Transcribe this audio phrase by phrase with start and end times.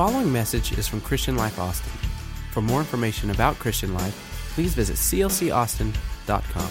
[0.00, 1.92] following message is from Christian Life Austin.
[2.52, 4.14] For more information about Christian Life,
[4.54, 6.70] please visit clcaustin.com.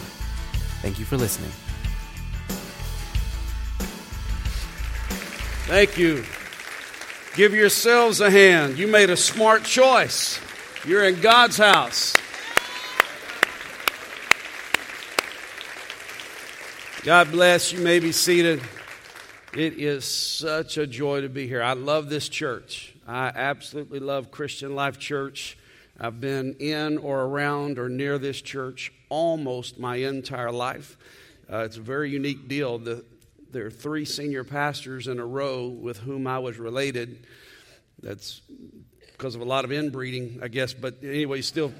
[0.81, 1.51] Thank you for listening.
[5.67, 6.23] Thank you.
[7.35, 8.79] Give yourselves a hand.
[8.79, 10.39] You made a smart choice.
[10.83, 12.17] You're in God's house.
[17.03, 17.71] God bless.
[17.71, 18.59] You may be seated.
[19.53, 21.61] It is such a joy to be here.
[21.61, 22.95] I love this church.
[23.09, 25.57] I absolutely love Christian Life Church.
[25.99, 30.95] I've been in or around or near this church almost my entire life.
[31.51, 32.77] Uh, it's a very unique deal.
[32.77, 33.03] The,
[33.51, 37.25] there are three senior pastors in a row with whom I was related.
[37.99, 38.41] That's
[39.13, 40.75] because of a lot of inbreeding, I guess.
[40.75, 41.73] But anyway, still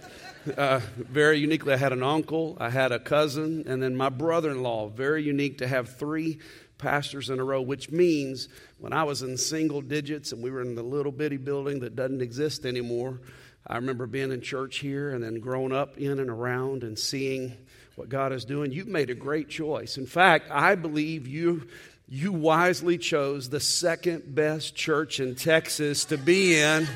[0.58, 4.50] uh, very uniquely, I had an uncle, I had a cousin, and then my brother
[4.50, 4.88] in law.
[4.88, 6.40] Very unique to have three
[6.80, 10.62] pastors in a row, which means when I was in single digits and we were
[10.62, 13.22] in the little bitty building that doesn't exist anymore,
[13.68, 17.56] I remember being in church here and then growing up in and around and seeing
[17.96, 18.72] what God is doing.
[18.72, 19.98] You've made a great choice.
[19.98, 21.68] In fact, I believe you.
[22.12, 26.88] You wisely chose the second best church in Texas to be in,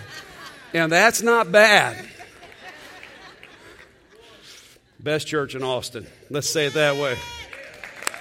[0.73, 2.03] and that's not bad.
[4.99, 6.07] Best church in Austin.
[6.31, 7.15] Let's say it that way.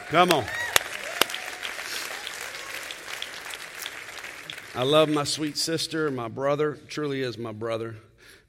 [0.08, 0.44] Come on.
[4.74, 7.94] I love my sweet sister, my brother, truly is my brother,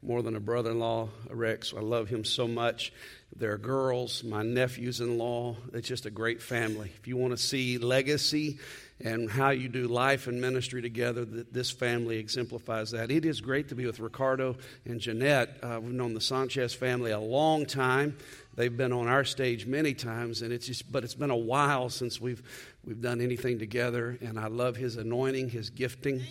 [0.02, 1.74] more than a brother in law, Rex.
[1.76, 2.94] I love him so much.
[3.36, 5.58] Their girls, my nephews in law.
[5.74, 6.94] It's just a great family.
[6.98, 8.60] If you want to see legacy
[9.04, 13.12] and how you do life and ministry together, this family exemplifies that.
[13.12, 15.58] It is great to be with Ricardo and Jeanette.
[15.62, 18.16] Uh, we've known the Sanchez family a long time.
[18.56, 21.90] They've been on our stage many times, and it's just, but it's been a while
[21.90, 22.44] since we've
[22.86, 24.18] we've done anything together.
[24.22, 26.22] And I love his anointing, his gifting,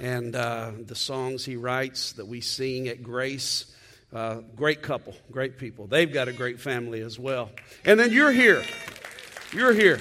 [0.00, 3.66] and uh, the songs he writes that we sing at Grace.
[4.12, 5.86] Uh, great couple, great people.
[5.86, 7.50] They've got a great family as well.
[7.84, 8.62] And then you're here.
[9.54, 10.00] You're here.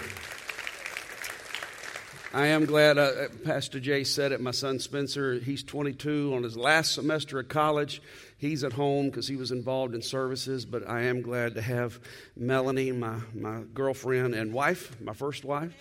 [2.34, 4.40] I am glad uh, Pastor Jay said it.
[4.40, 8.02] My son Spencer, he's 22 on his last semester of college.
[8.42, 12.00] He's at home because he was involved in services, but I am glad to have
[12.36, 15.72] Melanie, my, my girlfriend and wife, my first wife,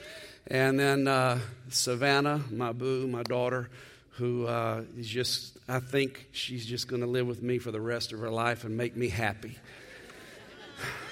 [0.47, 1.39] and then uh,
[1.71, 3.71] Savannah, my boo, my daughter
[4.11, 7.81] who uh, is just, I think she's just going to live with me for the
[7.81, 9.57] rest of her life and make me happy.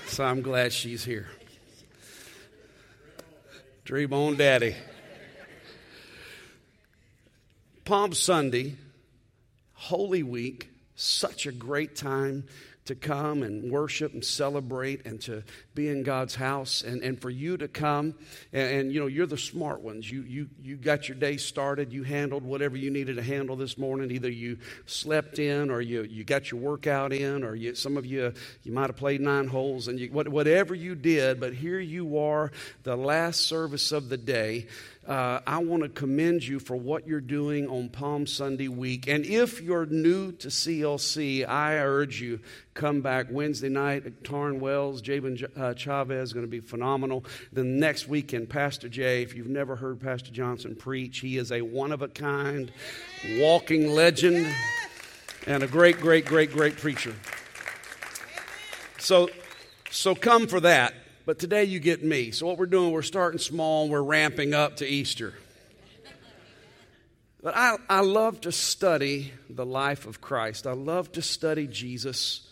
[0.09, 1.29] So I'm glad she's here.
[3.87, 4.77] Dream on, Daddy.
[7.87, 8.77] Palm Sunday,
[9.73, 10.68] Holy Week,
[10.99, 12.45] such a great time
[12.85, 15.43] to come and worship and celebrate and to
[15.79, 18.13] be in God's house and, and for you to come
[18.53, 21.93] and, and, you know you're the smart ones you, you you got your day started
[21.93, 26.03] you handled whatever you needed to handle this morning either you slept in or you,
[26.03, 28.33] you got your workout in or you, some of you
[28.65, 32.51] you might have played nine holes and you, whatever you did but here you are
[32.83, 34.67] the last service of the day
[35.09, 39.09] uh, I want to commend you for what you're doing on Palm Sunday week.
[39.09, 42.41] And if you're new to CLC, I urge you
[42.75, 45.01] come back Wednesday night at Tarn Wells.
[45.01, 47.25] Jabin uh, Uh, Chavez is going to be phenomenal.
[47.53, 49.23] Then next weekend, Pastor Jay.
[49.23, 52.73] If you've never heard Pastor Johnson preach, he is a one of a kind,
[53.37, 54.47] walking legend,
[55.47, 57.15] and a great, great, great, great preacher.
[58.99, 59.29] So,
[59.91, 60.95] so come for that.
[61.27, 62.31] But today you get me.
[62.31, 65.35] So, what we're doing, we're starting small and we're ramping up to Easter.
[67.43, 70.67] But I, I love to study the life of Christ.
[70.67, 72.48] I love to study Jesus,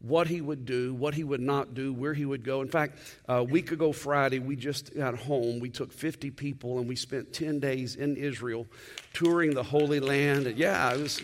[0.00, 2.62] what he would do, what he would not do, where he would go.
[2.62, 2.98] In fact,
[3.28, 5.58] uh, a week ago Friday, we just got home.
[5.58, 8.66] We took 50 people and we spent 10 days in Israel
[9.12, 10.46] touring the Holy Land.
[10.46, 11.20] And yeah, it was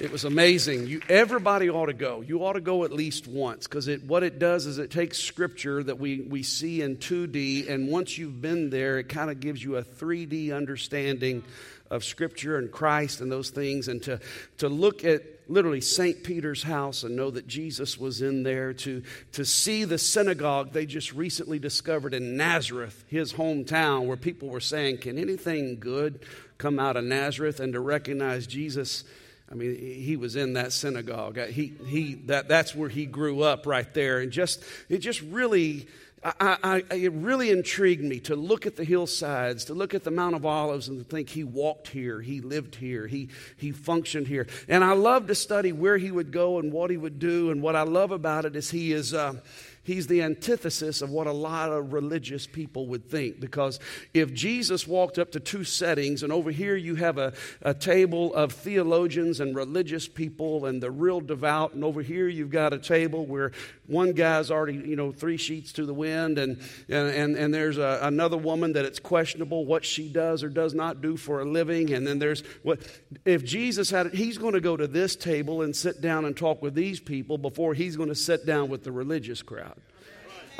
[0.00, 0.86] it was amazing.
[0.86, 2.22] You, everybody ought to go.
[2.22, 5.82] You ought to go at least once because what it does is it takes scripture
[5.82, 9.62] that we, we see in 2D, and once you've been there, it kind of gives
[9.62, 11.44] you a 3D understanding
[11.90, 14.20] of scripture and Christ and those things, and to,
[14.58, 16.22] to look at literally St.
[16.22, 19.02] Peter's house and know that Jesus was in there, to,
[19.32, 24.60] to see the synagogue they just recently discovered in Nazareth, his hometown, where people were
[24.60, 26.20] saying, Can anything good
[26.56, 27.60] come out of Nazareth?
[27.60, 29.04] And to recognize Jesus
[29.50, 31.36] I mean, he was in that synagogue.
[31.48, 34.20] He, he, that, that's where he grew up right there.
[34.20, 35.88] And just, it just really,
[36.22, 40.10] I, I, it really intrigued me to look at the hillsides, to look at the
[40.10, 44.26] Mount of Olives, and to think he walked here, he lived here, he, he functioned
[44.26, 44.46] here.
[44.68, 47.50] And I love to study where he would go and what he would do.
[47.50, 49.34] And what I love about it is he is, uh,
[49.82, 53.40] he's the antithesis of what a lot of religious people would think.
[53.40, 53.80] Because
[54.14, 57.32] if Jesus walked up to two settings, and over here you have a,
[57.62, 62.50] a table of theologians and religious people and the real devout, and over here you've
[62.50, 63.52] got a table where
[63.86, 67.78] one guy's already, you know, three sheets to the wind, and, and, and, and there's
[67.78, 71.44] a, another woman that it's questionable what she does or does not do for a
[71.44, 72.80] living, and then there's what,
[73.24, 76.36] if Jesus had it, he's going to go to this table and sit down and
[76.36, 79.79] talk with these people before he's going to sit down with the religious crowd.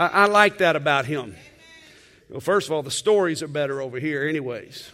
[0.00, 1.36] I, I like that about him.
[2.28, 4.90] Well, first of all, the stories are better over here, anyways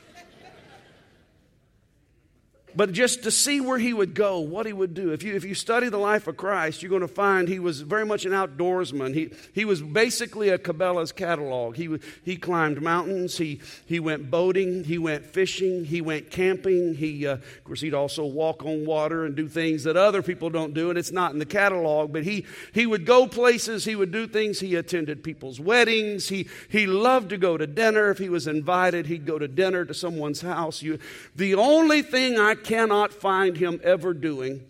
[2.76, 5.12] but just to see where he would go, what he would do.
[5.12, 7.80] If you, if you study the life of Christ, you're going to find he was
[7.80, 9.14] very much an outdoorsman.
[9.14, 11.76] He, he was basically a Cabela's catalog.
[11.76, 16.94] He, he climbed mountains, he, he went boating, he went fishing, he went camping.
[16.94, 20.50] He, uh, of course, he'd also walk on water and do things that other people
[20.50, 22.44] don't do, and it's not in the catalog, but he,
[22.74, 24.60] he would go places, he would do things.
[24.60, 28.10] He attended people's weddings, he, he loved to go to dinner.
[28.10, 30.82] If he was invited, he'd go to dinner to someone's house.
[30.82, 30.98] You,
[31.34, 34.60] the only thing I cannot find him ever doing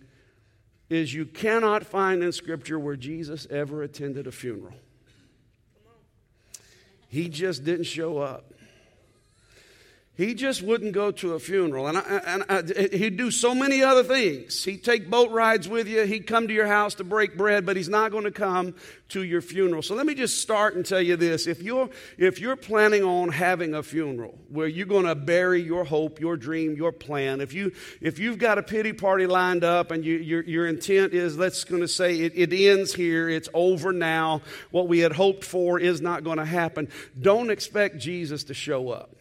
[0.87, 4.75] is you cannot find in Scripture where Jesus ever attended a funeral.
[7.09, 8.53] He just didn't show up.
[10.17, 11.85] He just wouldn't go to a funeral.
[11.85, 14.63] And, I, and I, he'd do so many other things.
[14.63, 16.05] He'd take boat rides with you.
[16.05, 18.73] He'd come to your house to break bread, but he's not going to come
[19.09, 19.83] to your funeral.
[19.83, 21.45] So let me just start and tell you this.
[21.45, 25.85] If you're, if you're planning on having a funeral where you're going to bury your
[25.85, 27.71] hope, your dream, your plan, if, you,
[28.01, 31.63] if you've got a pity party lined up and you, your, your intent is, let's
[31.63, 34.41] going to say it, it ends here, it's over now,
[34.71, 36.89] what we had hoped for is not going to happen,
[37.21, 39.11] don't expect Jesus to show up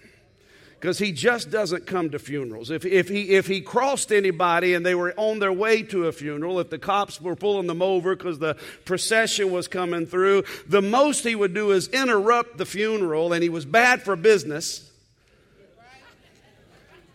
[0.78, 2.70] because he just doesn't come to funerals.
[2.70, 6.12] If, if, he, if he crossed anybody and they were on their way to a
[6.12, 10.82] funeral, if the cops were pulling them over because the procession was coming through, the
[10.82, 14.90] most he would do is interrupt the funeral, and he was bad for business.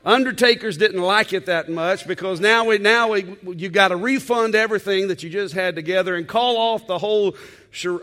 [0.03, 4.55] Undertakers didn't like it that much because now we now we, you got to refund
[4.55, 7.35] everything that you just had together and call off the whole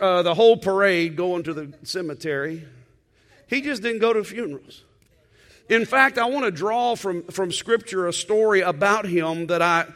[0.00, 2.64] uh, the whole parade going to the cemetery.
[3.48, 4.84] He just didn't go to funerals.
[5.68, 9.86] In fact, I want to draw from, from Scripture a story about him that I,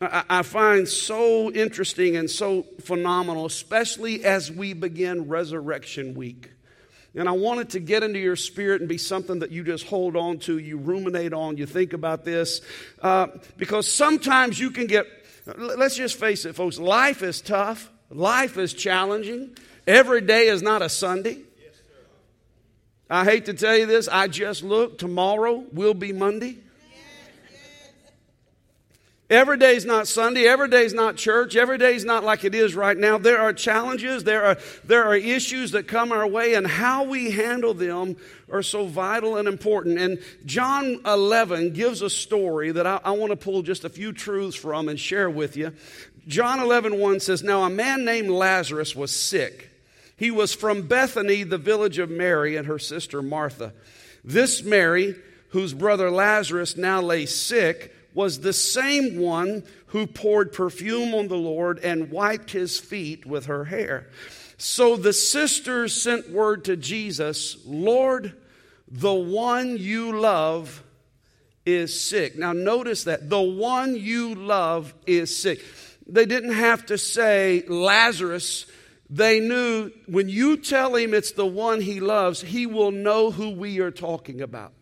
[0.00, 6.50] I find so interesting and so phenomenal, especially as we begin Resurrection Week.
[7.14, 9.86] And I want it to get into your spirit and be something that you just
[9.86, 12.62] hold on to, you ruminate on, you think about this.
[13.00, 15.06] Uh, because sometimes you can get,
[15.56, 19.56] let's just face it, folks, life is tough, life is challenging.
[19.86, 21.38] Every day is not a Sunday.
[23.12, 24.98] I hate to tell you this, I just looked.
[24.98, 26.56] Tomorrow will be Monday.
[29.28, 30.46] Every day is not Sunday.
[30.46, 31.54] Every day is not church.
[31.54, 33.18] Every day is not like it is right now.
[33.18, 34.24] There are challenges.
[34.24, 38.16] There are, there are issues that come our way, and how we handle them
[38.50, 39.98] are so vital and important.
[39.98, 44.14] And John 11 gives a story that I, I want to pull just a few
[44.14, 45.74] truths from and share with you.
[46.28, 49.71] John 11 1 says, Now a man named Lazarus was sick.
[50.22, 53.72] He was from Bethany, the village of Mary and her sister Martha.
[54.22, 55.16] This Mary,
[55.48, 61.36] whose brother Lazarus now lay sick, was the same one who poured perfume on the
[61.36, 64.06] Lord and wiped his feet with her hair.
[64.58, 68.32] So the sisters sent word to Jesus Lord,
[68.86, 70.84] the one you love
[71.66, 72.38] is sick.
[72.38, 75.64] Now, notice that the one you love is sick.
[76.06, 78.66] They didn't have to say, Lazarus
[79.14, 83.50] they knew when you tell him it's the one he loves, he will know who
[83.50, 84.72] we are talking about.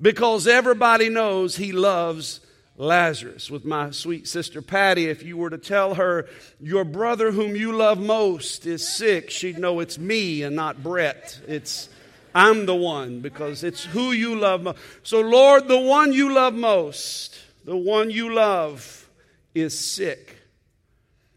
[0.00, 2.40] Because everybody knows he loves
[2.76, 3.50] Lazarus.
[3.50, 6.28] With my sweet sister Patty, if you were to tell her
[6.60, 11.40] your brother whom you love most is sick, she'd know it's me and not Brett.
[11.48, 11.88] It's
[12.32, 14.78] I'm the one because it's who you love most.
[15.02, 19.08] So, Lord, the one you love most, the one you love
[19.52, 20.33] is sick.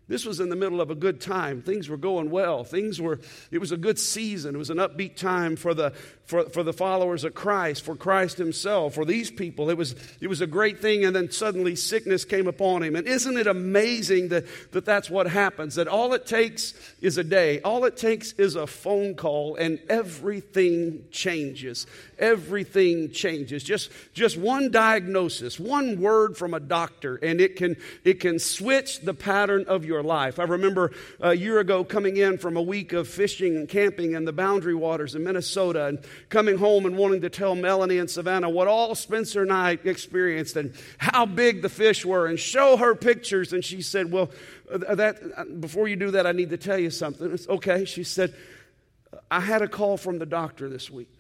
[0.08, 1.62] This was in the middle of a good time.
[1.62, 2.64] Things were going well.
[2.64, 3.20] Things were,
[3.52, 4.56] it was a good season.
[4.56, 5.92] It was an upbeat time for the,
[6.24, 9.70] for, for the followers of Christ, for Christ himself, for these people.
[9.70, 12.96] It was, it was a great thing, and then suddenly sickness came upon him.
[12.96, 15.76] And isn't it amazing that, that that's what happens?
[15.76, 19.78] That all it takes is a day, all it takes is a phone call, and
[19.90, 21.86] everything changes.
[22.18, 23.62] Everything changes.
[23.62, 29.02] Just, just one diagnosis, one word from a doctor, and it can, it can switch
[29.02, 30.38] the pattern of your your life.
[30.38, 34.26] I remember a year ago coming in from a week of fishing and camping in
[34.26, 36.00] the boundary waters in Minnesota and
[36.30, 40.56] coming home and wanting to tell Melanie and Savannah what all Spencer and I experienced
[40.56, 43.54] and how big the fish were and show her pictures.
[43.54, 44.30] And she said, Well,
[44.70, 47.32] that, before you do that, I need to tell you something.
[47.32, 47.86] It's okay.
[47.86, 48.36] She said,
[49.32, 51.17] I had a call from the doctor this week.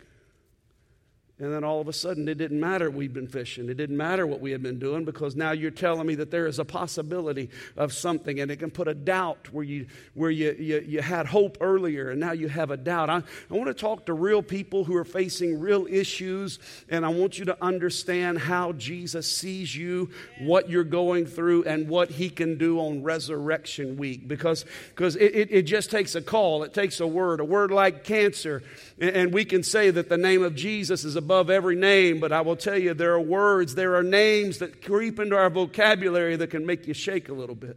[1.39, 3.69] And then all of a sudden, it didn't matter we'd been fishing.
[3.69, 6.47] It didn't matter what we had been doing because now you're telling me that there
[6.47, 10.55] is a possibility of something, and it can put a doubt where you where you,
[10.57, 13.11] you, you had hope earlier, and now you have a doubt.
[13.11, 16.57] I, I want to talk to real people who are facing real issues,
[16.89, 21.87] and I want you to understand how Jesus sees you, what you're going through, and
[21.87, 24.27] what He can do on Resurrection Week.
[24.27, 27.69] Because because it, it, it just takes a call, it takes a word, a word
[27.69, 28.63] like cancer,
[28.99, 32.21] and, and we can say that the name of Jesus is a above every name,
[32.21, 35.49] but I will tell you there are words, there are names that creep into our
[35.49, 37.75] vocabulary that can make you shake a little bit.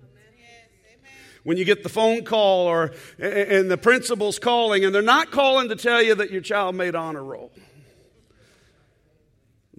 [1.42, 5.68] When you get the phone call or and the principal's calling, and they're not calling
[5.70, 7.50] to tell you that your child made honor roll.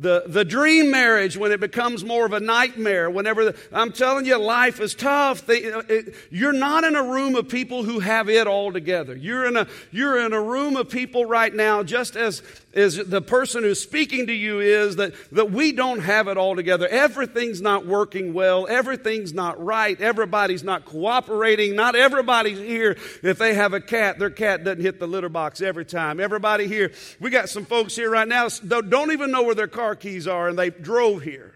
[0.02, 4.26] The, the dream marriage, when it becomes more of a nightmare, whenever the, I'm telling
[4.26, 5.46] you, life is tough.
[5.46, 9.16] They, it, you're not in a room of people who have it all together.
[9.16, 12.42] You're in a, you're in a room of people right now, just as
[12.74, 16.56] is the person who's speaking to you is that, that we don't have it all
[16.56, 16.88] together.
[16.88, 18.66] Everything's not working well.
[18.66, 20.00] Everything's not right.
[20.00, 21.76] Everybody's not cooperating.
[21.76, 22.98] Not everybody's here.
[23.24, 26.22] If they have a cat, their cat doesn't hit the litter box every time.
[26.22, 28.48] Everybody here, we got some folks here right now
[28.82, 31.54] don't even know where their car keys are and they drove here.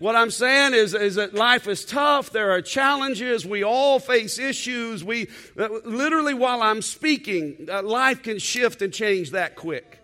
[0.00, 2.30] What I'm saying is, is that life is tough.
[2.30, 3.44] There are challenges.
[3.44, 5.04] We all face issues.
[5.04, 9.99] We uh, literally, while I'm speaking, uh, life can shift and change that quick.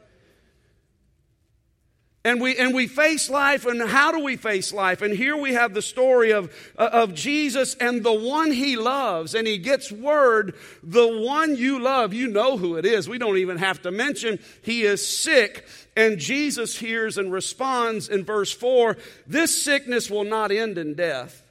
[2.26, 5.00] And we, and we face life, and how do we face life?
[5.00, 9.37] And here we have the story of, uh, of Jesus and the one he loves.
[9.37, 13.09] And he gets word, the one you love, you know who it is.
[13.09, 18.25] We don't even have to mention he is sick and Jesus hears and responds in
[18.25, 18.97] verse 4
[19.28, 21.45] this sickness will not end in death.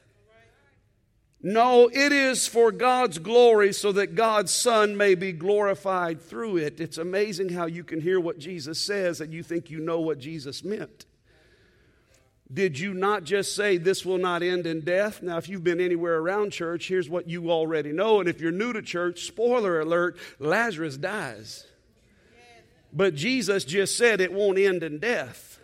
[1.47, 6.79] No, it is for God's glory so that God's Son may be glorified through it.
[6.79, 10.17] It's amazing how you can hear what Jesus says and you think you know what
[10.17, 11.05] Jesus meant.
[12.51, 15.21] Did you not just say this will not end in death?
[15.21, 18.19] Now, if you've been anywhere around church, here's what you already know.
[18.19, 21.67] And if you're new to church, spoiler alert Lazarus dies.
[22.91, 25.59] But Jesus just said it won't end in death.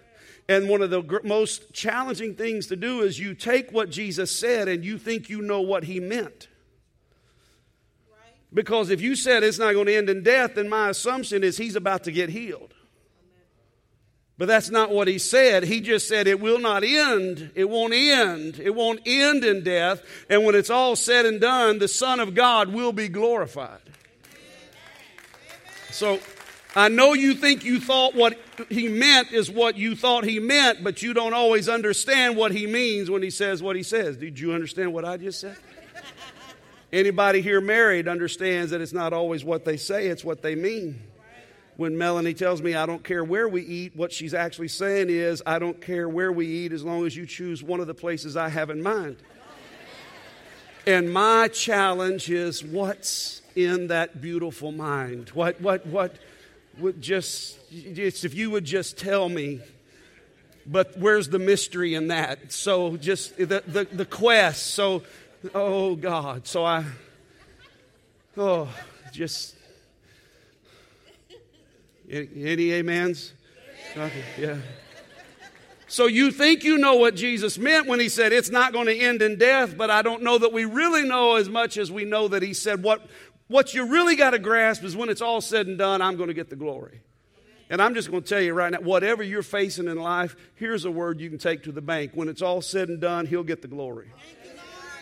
[0.52, 4.38] And one of the gr- most challenging things to do is you take what Jesus
[4.38, 6.50] said and you think you know what he meant.
[8.54, 11.56] Because if you said it's not going to end in death, then my assumption is
[11.56, 12.74] he's about to get healed.
[14.38, 15.64] But that's not what he said.
[15.64, 17.52] He just said it will not end.
[17.56, 18.60] It won't end.
[18.60, 20.04] It won't end in death.
[20.30, 23.80] And when it's all said and done, the Son of God will be glorified.
[25.92, 26.20] So
[26.74, 28.38] I know you think you thought what
[28.70, 32.66] he meant is what you thought he meant, but you don't always understand what he
[32.66, 34.16] means when he says what he says.
[34.16, 35.58] Did you understand what I just said?
[36.94, 41.02] Anybody here married understands that it's not always what they say, it's what they mean.
[41.76, 45.42] When Melanie tells me I don't care where we eat, what she's actually saying is
[45.46, 48.38] I don't care where we eat as long as you choose one of the places
[48.38, 49.18] I have in mind.
[50.86, 55.30] And my challenge is what's in that beautiful mind?
[55.30, 56.16] What, what, what?
[56.82, 59.60] Would just, if you would just tell me,
[60.66, 62.52] but where's the mystery in that?
[62.52, 64.74] So just the, the, the quest.
[64.74, 65.04] So,
[65.54, 66.48] oh God.
[66.48, 66.86] So I,
[68.38, 68.68] oh,
[69.12, 69.56] just,
[72.10, 73.34] any amens?
[73.96, 74.58] Okay, yeah.
[75.88, 78.98] So you think you know what Jesus meant when he said it's not going to
[78.98, 82.06] end in death, but I don't know that we really know as much as we
[82.06, 83.06] know that he said what
[83.52, 86.30] what you really got to grasp is when it's all said and done, I'm going
[86.30, 87.02] to get the glory.
[87.70, 90.86] And I'm just going to tell you right now, whatever you're facing in life, here's
[90.86, 92.12] a word you can take to the bank.
[92.14, 94.12] When it's all said and done, He'll get the glory.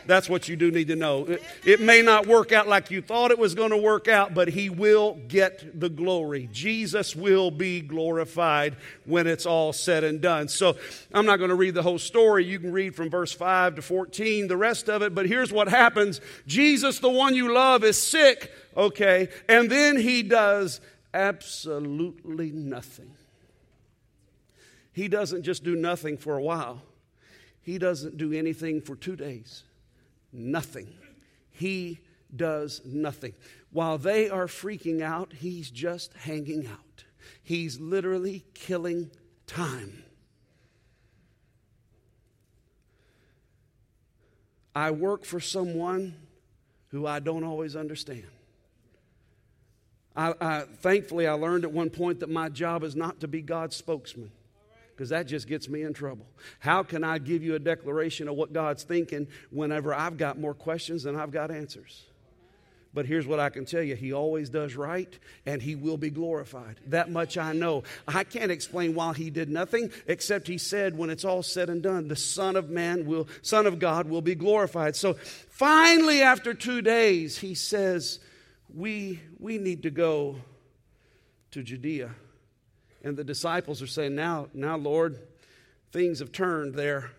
[0.09, 1.25] That's what you do need to know.
[1.25, 4.33] It, it may not work out like you thought it was going to work out,
[4.33, 6.49] but He will get the glory.
[6.51, 8.75] Jesus will be glorified
[9.05, 10.47] when it's all said and done.
[10.47, 10.77] So
[11.13, 12.43] I'm not going to read the whole story.
[12.43, 15.13] You can read from verse 5 to 14, the rest of it.
[15.13, 20.23] But here's what happens Jesus, the one you love, is sick, okay, and then He
[20.23, 20.81] does
[21.13, 23.11] absolutely nothing.
[24.91, 26.81] He doesn't just do nothing for a while.
[27.61, 29.65] He doesn't do anything for two days
[30.31, 30.93] nothing.
[31.49, 31.99] He
[32.35, 33.33] does nothing.
[33.71, 37.03] While they are freaking out, he's just hanging out.
[37.43, 39.11] He's literally killing
[39.47, 40.03] time.
[44.75, 46.15] I work for someone
[46.89, 48.27] who I don't always understand.
[50.15, 53.41] I, I, thankfully, I learned at one point that my job is not to be
[53.41, 54.31] God's spokesman
[54.99, 56.25] because that just gets me in trouble.
[56.59, 60.53] How can I give you a declaration of what God's thinking whenever I've got more
[60.53, 62.03] questions than I've got answers?
[62.93, 66.09] But here's what I can tell you He always does right, and He will be
[66.09, 66.81] glorified.
[66.87, 67.83] That much I know.
[68.09, 71.81] I can't explain why He did nothing, except He said, when it's all said and
[71.81, 74.97] done, the Son of Man will, Son of God will be glorified.
[74.97, 78.19] So finally, after two days, He says,
[78.75, 80.39] We, we need to go
[81.51, 82.09] to Judea.
[83.03, 85.19] And the disciples are saying, Now, now, Lord,
[85.91, 87.11] things have turned there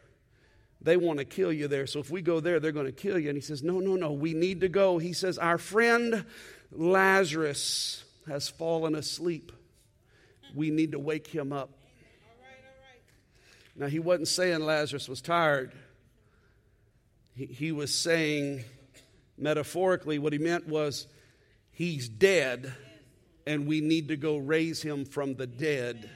[0.83, 1.87] they want to kill you there.
[1.87, 3.29] So if we go there, they're going to kill you.
[3.29, 4.99] And he says, No, no, no, we need to go.
[4.99, 6.25] He says, Our friend
[6.73, 9.53] Lazarus has fallen asleep.
[10.55, 11.71] We need to wake him up.
[13.77, 15.73] Now, he wasn't saying Lazarus was tired.
[17.35, 18.65] He, he was saying,
[19.39, 21.07] metaphorically, what he meant was,
[21.73, 22.75] He's dead,
[23.47, 26.11] and we need to go raise him from the dead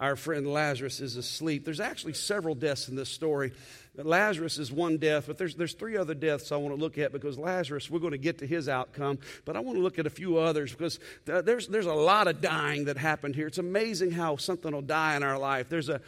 [0.00, 1.64] our friend Lazarus is asleep.
[1.64, 3.52] There's actually several deaths in this story.
[3.96, 7.12] Lazarus is one death, but there's, there's three other deaths I want to look at
[7.12, 10.06] because Lazarus, we're going to get to his outcome, but I want to look at
[10.06, 13.46] a few others because there's, there's a lot of dying that happened here.
[13.46, 15.68] It's amazing how something will die in our life.
[15.68, 16.00] There's a,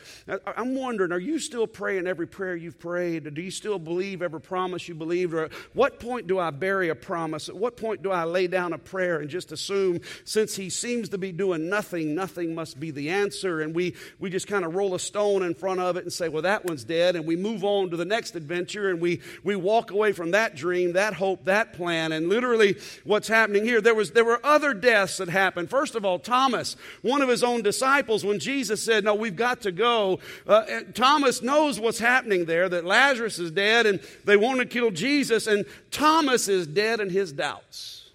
[0.56, 3.32] I'm wondering, are you still praying every prayer you've prayed?
[3.32, 5.32] Do you still believe every promise you believed?
[5.34, 7.48] Or at what point do I bury a promise?
[7.48, 11.10] At what point do I lay down a prayer and just assume since he seems
[11.10, 13.60] to be doing nothing, nothing must be the answer?
[13.60, 16.28] And we, we just kind of roll a stone in front of it and say,
[16.28, 19.20] well, that one's dead, and we move on on to the next adventure and we,
[19.44, 22.12] we walk away from that dream, that hope, that plan.
[22.12, 25.70] And literally, what's happening here, there, was, there were other deaths that happened.
[25.70, 29.62] First of all, Thomas, one of his own disciples, when Jesus said, No, we've got
[29.62, 30.64] to go, uh,
[30.94, 35.46] Thomas knows what's happening there, that Lazarus is dead and they want to kill Jesus,
[35.46, 38.10] and Thomas is dead in his doubts.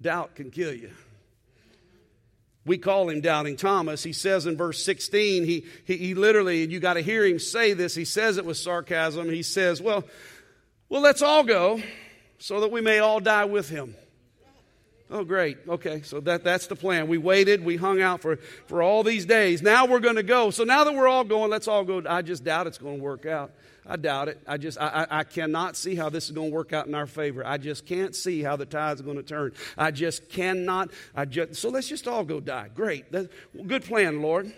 [0.00, 0.90] Doubt can kill you.
[2.68, 4.04] We call him Doubting Thomas.
[4.04, 7.72] He says in verse 16, he, he, he literally, you got to hear him say
[7.72, 9.28] this, he says it with sarcasm.
[9.30, 10.04] He says, Well,
[10.88, 11.82] well, let's all go
[12.38, 13.96] so that we may all die with him.
[15.10, 15.56] Oh, great.
[15.66, 17.08] Okay, so that, that's the plan.
[17.08, 18.36] We waited, we hung out for,
[18.66, 19.62] for all these days.
[19.62, 20.50] Now we're going to go.
[20.50, 22.02] So now that we're all going, let's all go.
[22.06, 23.52] I just doubt it's going to work out.
[23.86, 24.38] I doubt it.
[24.46, 27.06] I just, I, I cannot see how this is going to work out in our
[27.06, 27.46] favor.
[27.46, 29.52] I just can't see how the tides going to turn.
[29.78, 30.90] I just cannot.
[31.16, 32.68] I just, so let's just all go die.
[32.74, 33.10] Great.
[33.10, 33.28] That's,
[33.66, 34.52] good plan, Lord.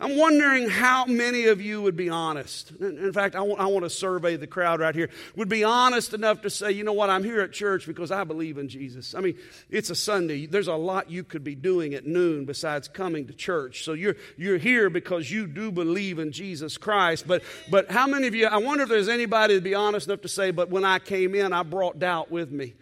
[0.00, 2.70] I'm wondering how many of you would be honest.
[2.80, 5.10] In fact, I want, I want to survey the crowd right here.
[5.36, 8.24] Would be honest enough to say, you know what, I'm here at church because I
[8.24, 9.14] believe in Jesus.
[9.14, 9.36] I mean,
[9.68, 10.46] it's a Sunday.
[10.46, 13.84] There's a lot you could be doing at noon besides coming to church.
[13.84, 17.28] So you're, you're here because you do believe in Jesus Christ.
[17.28, 20.22] But, but how many of you, I wonder if there's anybody to be honest enough
[20.22, 22.72] to say, but when I came in, I brought doubt with me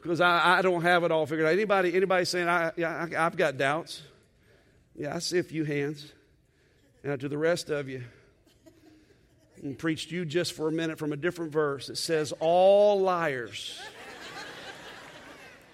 [0.00, 1.52] because I, I don't have it all figured out.
[1.52, 4.02] Anybody, anybody saying, I, I, I've got doubts?
[4.94, 6.12] Yeah, I see a few hands.
[7.08, 8.04] Now, to the rest of you,
[9.62, 11.88] and preached you just for a minute from a different verse.
[11.88, 13.80] It says, All liars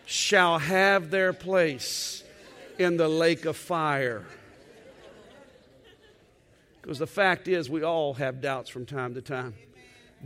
[0.07, 2.23] shall have their place
[2.79, 4.25] in the lake of fire.
[6.81, 9.55] Because the fact is, we all have doubts from time to time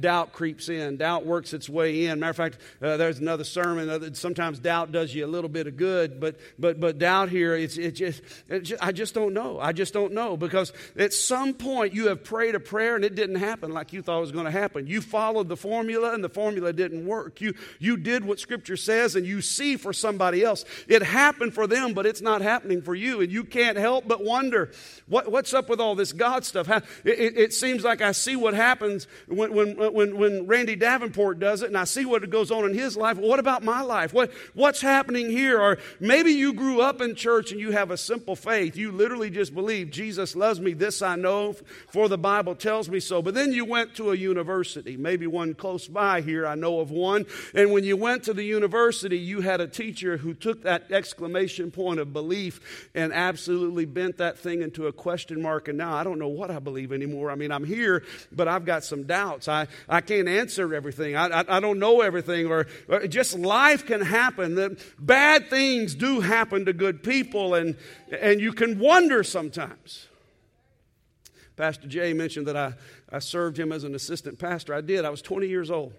[0.00, 0.96] doubt creeps in.
[0.96, 2.20] Doubt works its way in.
[2.20, 4.14] Matter of fact, uh, there's another sermon.
[4.14, 7.76] Sometimes doubt does you a little bit of good, but but but doubt here, it's
[7.78, 9.58] it just, it just I just don't know.
[9.60, 13.14] I just don't know because at some point you have prayed a prayer and it
[13.14, 14.86] didn't happen like you thought it was going to happen.
[14.86, 17.40] You followed the formula and the formula didn't work.
[17.40, 21.66] You you did what Scripture says and you see for somebody else it happened for
[21.66, 24.70] them, but it's not happening for you, and you can't help but wonder
[25.06, 26.66] what, what's up with all this God stuff.
[26.66, 31.38] How, it, it, seems like I see what happens when when when, when Randy Davenport
[31.38, 33.18] does it and I see what goes on in his life.
[33.18, 34.12] What about my life?
[34.12, 35.60] What, what's happening here?
[35.60, 38.76] Or maybe you grew up in church and you have a simple faith.
[38.76, 40.72] You literally just believe Jesus loves me.
[40.72, 41.54] This I know,
[41.88, 43.22] for the Bible tells me so.
[43.22, 46.46] But then you went to a university, maybe one close by here.
[46.46, 47.26] I know of one.
[47.54, 51.70] And when you went to the university, you had a teacher who took that exclamation
[51.70, 55.68] point of belief and absolutely bent that thing into a question mark.
[55.68, 57.30] And now I don't know what I believe anymore.
[57.30, 59.48] I mean, I'm here, but I've got some doubts.
[59.48, 61.16] I, I can't answer everything.
[61.16, 62.46] I, I, I don't know everything.
[62.46, 64.54] Or, or, just life can happen.
[64.54, 67.76] That bad things do happen to good people, and,
[68.20, 70.06] and you can wonder sometimes.
[71.56, 72.74] Pastor Jay mentioned that I,
[73.10, 74.74] I served him as an assistant pastor.
[74.74, 75.04] I did.
[75.04, 75.92] I was 20 years old.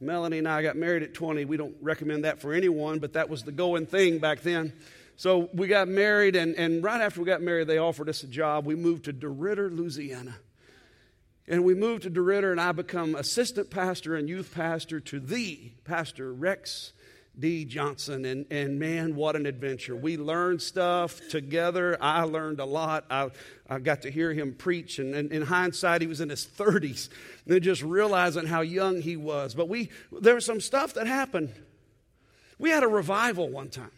[0.00, 1.46] Melanie and I got married at 20.
[1.46, 4.74] We don't recommend that for anyone, but that was the going thing back then.
[5.16, 8.26] So we got married, and, and right after we got married, they offered us a
[8.26, 8.66] job.
[8.66, 10.36] We moved to DeRidder, Louisiana.
[11.48, 15.70] And we moved to DeRidder, and I become assistant pastor and youth pastor to the
[15.84, 16.92] pastor, Rex
[17.38, 17.64] D.
[17.64, 18.24] Johnson.
[18.24, 19.94] And, and man, what an adventure.
[19.94, 21.96] We learned stuff together.
[22.00, 23.04] I learned a lot.
[23.10, 23.30] I,
[23.68, 24.98] I got to hear him preach.
[24.98, 27.10] And, and in hindsight, he was in his 30s.
[27.46, 29.54] And just realizing how young he was.
[29.54, 31.52] But we, there was some stuff that happened.
[32.58, 33.92] We had a revival one time,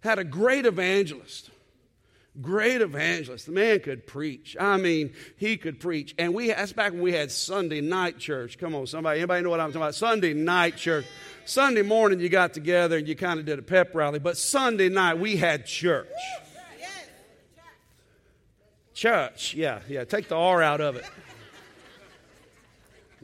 [0.00, 1.50] had a great evangelist
[2.40, 3.46] Great evangelist.
[3.46, 4.56] The man could preach.
[4.60, 6.14] I mean, he could preach.
[6.18, 8.58] And we that's back when we had Sunday night church.
[8.58, 9.18] Come on, somebody.
[9.20, 9.94] Anybody know what I'm talking about?
[9.96, 11.06] Sunday night church.
[11.44, 14.88] Sunday morning you got together and you kind of did a pep rally, but Sunday
[14.88, 16.06] night we had church.
[18.94, 20.04] Church, yeah, yeah.
[20.04, 21.04] Take the R out of it.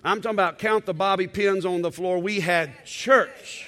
[0.05, 2.18] I'm talking about count the bobby pins on the floor.
[2.18, 3.66] We had church.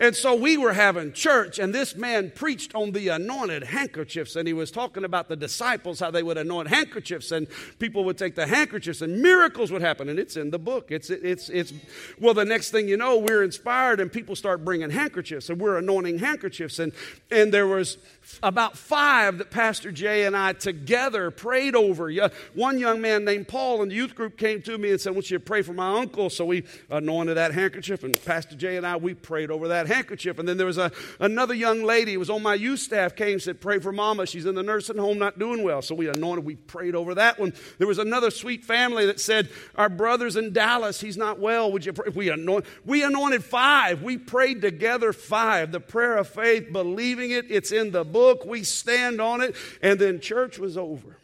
[0.00, 4.48] And so we were having church, and this man preached on the anointed handkerchiefs, and
[4.48, 7.46] he was talking about the disciples, how they would anoint handkerchiefs, and
[7.78, 10.08] people would take the handkerchiefs, and miracles would happen.
[10.08, 10.90] And it's in the book.
[10.90, 11.74] It's, it's, it's,
[12.18, 15.76] well, the next thing you know, we're inspired, and people start bringing handkerchiefs, and we're
[15.76, 16.78] anointing handkerchiefs.
[16.78, 16.92] And,
[17.30, 17.98] and there was
[18.42, 22.10] about five that Pastor Jay and I together prayed over.
[22.54, 25.12] One young man named Paul in the youth group came to me and said, I
[25.12, 26.30] want you to pray for my uncle.
[26.30, 30.38] So we anointed that handkerchief, and Pastor Jay and I, we prayed over that handkerchief.
[30.38, 33.34] And then there was a, another young lady who was on my youth staff, came
[33.34, 34.26] and said, Pray for mama.
[34.26, 35.82] She's in the nursing home, not doing well.
[35.82, 37.52] So we anointed, we prayed over that one.
[37.78, 41.70] There was another sweet family that said, Our brother's in Dallas, he's not well.
[41.72, 42.10] Would you pray?
[42.14, 44.02] We, anoint, we anointed five.
[44.02, 45.72] We prayed together five.
[45.72, 48.44] The prayer of faith, believing it, it's in the book.
[48.44, 49.56] We stand on it.
[49.82, 51.16] And then church was over.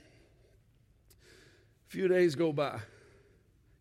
[1.86, 2.80] A few days go by.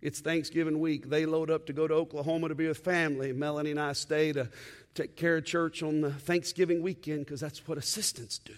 [0.05, 1.09] It's Thanksgiving week.
[1.09, 3.33] They load up to go to Oklahoma to be with family.
[3.33, 4.49] Melanie and I stay to
[4.93, 8.53] take care of church on the Thanksgiving weekend because that's what assistants do.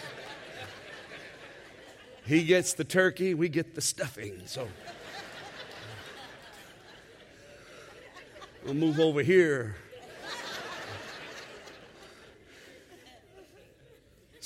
[2.26, 4.44] he gets the turkey, we get the stuffing.
[4.46, 4.66] So
[8.64, 9.76] we'll move over here.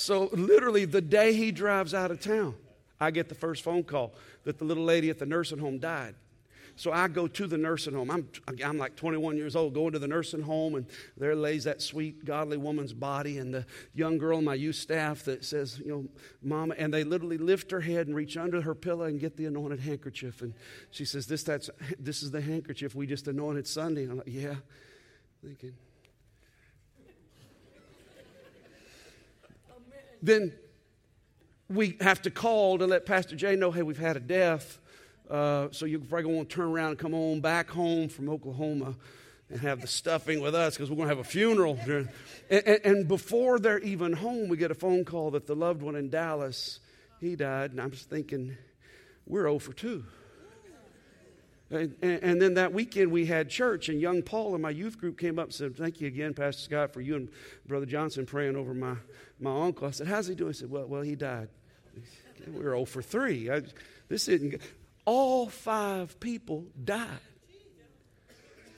[0.09, 2.55] So, literally, the day he drives out of town,
[2.99, 6.15] I get the first phone call that the little lady at the nursing home died.
[6.75, 8.09] So I go to the nursing home.
[8.09, 8.27] I'm,
[8.65, 12.25] I'm like 21 years old, going to the nursing home, and there lays that sweet,
[12.25, 16.05] godly woman's body, and the young girl on my youth staff that says, you know,
[16.41, 19.45] Mama, and they literally lift her head and reach under her pillow and get the
[19.45, 20.41] anointed handkerchief.
[20.41, 20.55] And
[20.89, 21.69] she says, This, that's,
[21.99, 24.05] this is the handkerchief we just anointed Sunday.
[24.05, 24.55] And I'm like, Yeah.
[25.43, 25.73] Thinking,
[30.21, 30.53] then
[31.69, 34.79] we have to call to let Pastor Jay know, hey, we've had a death.
[35.29, 38.95] Uh, so you're probably going to turn around and come on back home from Oklahoma
[39.49, 41.77] and have the stuffing with us because we're going to have a funeral.
[41.87, 42.09] And,
[42.49, 45.95] and, and, before they're even home, we get a phone call that the loved one
[45.95, 46.79] in Dallas,
[47.19, 47.71] he died.
[47.71, 48.57] And I'm just thinking,
[49.27, 50.03] we're 0 for 2.
[51.71, 55.19] And, and, then that weekend we had church, and young Paul in my youth group
[55.19, 57.29] came up and said, Thank you again, Pastor Scott, for you and
[57.67, 58.95] Brother Johnson praying over my,
[59.39, 59.87] my uncle.
[59.87, 60.51] I said, How's he doing?
[60.51, 61.49] He said, Well, well he died.
[62.47, 63.51] We were 0 for 3.
[63.51, 63.61] I,
[64.07, 64.59] this isn't
[65.05, 67.07] All five people died.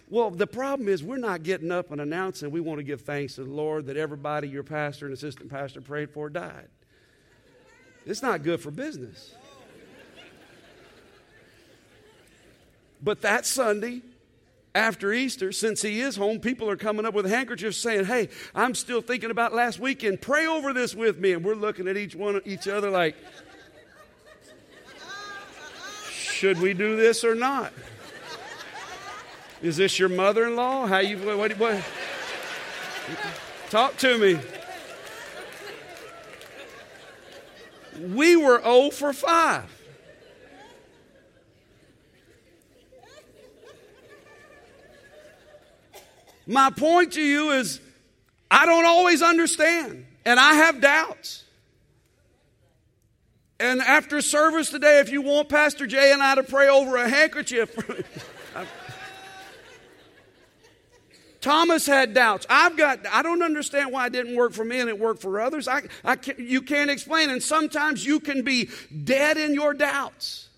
[0.10, 3.36] Well, the problem is we're not getting up and announcing we want to give thanks
[3.36, 6.68] to the Lord that everybody your pastor and assistant pastor prayed for died.
[8.06, 9.34] It's not good for business.
[13.02, 14.02] But that Sunday,
[14.74, 18.76] after Easter, since he is home, people are coming up with handkerchiefs saying, Hey, I'm
[18.76, 20.22] still thinking about last weekend.
[20.22, 21.34] Pray over this with me.
[21.34, 23.16] And we're looking at each one each other like,
[26.10, 27.74] Should we do this or not?
[29.62, 30.88] Is this your mother in law?
[30.88, 31.84] How you what, what?
[33.70, 34.40] Talk to me.
[38.00, 39.81] We were 0 for 5.
[46.52, 47.80] My point to you is
[48.50, 51.46] I don't always understand, and I have doubts.
[53.58, 57.08] And after service today, if you want Pastor Jay and I to pray over a
[57.08, 57.74] handkerchief,
[61.42, 62.46] Thomas had doubts.
[62.50, 65.40] I've got, I don't understand why it didn't work for me and it worked for
[65.40, 65.70] others.
[65.70, 67.30] I, I can, you can't explain.
[67.30, 68.70] And sometimes you can be
[69.04, 70.50] dead in your doubts.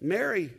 [0.00, 0.50] Mary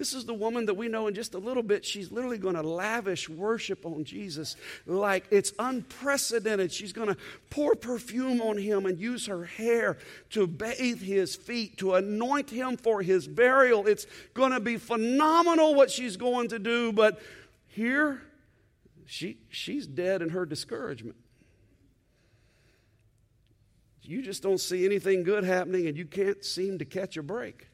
[0.00, 1.84] this is the woman that we know in just a little bit.
[1.84, 6.72] She's literally going to lavish worship on Jesus like it's unprecedented.
[6.72, 7.18] She's going to
[7.50, 9.98] pour perfume on him and use her hair
[10.30, 13.86] to bathe his feet, to anoint him for his burial.
[13.86, 16.92] It's going to be phenomenal what she's going to do.
[16.92, 17.20] But
[17.66, 18.22] here,
[19.04, 21.16] she, she's dead in her discouragement.
[24.00, 27.69] You just don't see anything good happening and you can't seem to catch a break.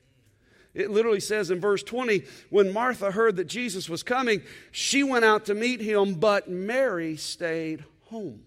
[0.76, 5.24] It literally says in verse 20 when Martha heard that Jesus was coming, she went
[5.24, 8.42] out to meet him, but Mary stayed home.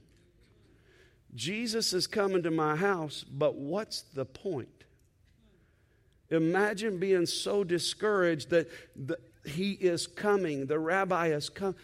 [1.34, 4.70] Jesus is coming to my house, but what's the point?
[6.30, 11.76] Imagine being so discouraged that the, he is coming, the rabbi is coming.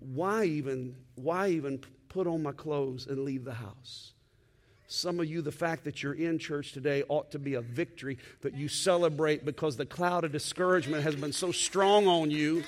[0.00, 4.14] Why even, why even put on my clothes and leave the house?
[4.88, 8.18] Some of you, the fact that you're in church today ought to be a victory
[8.42, 12.62] that you celebrate because the cloud of discouragement has been so strong on you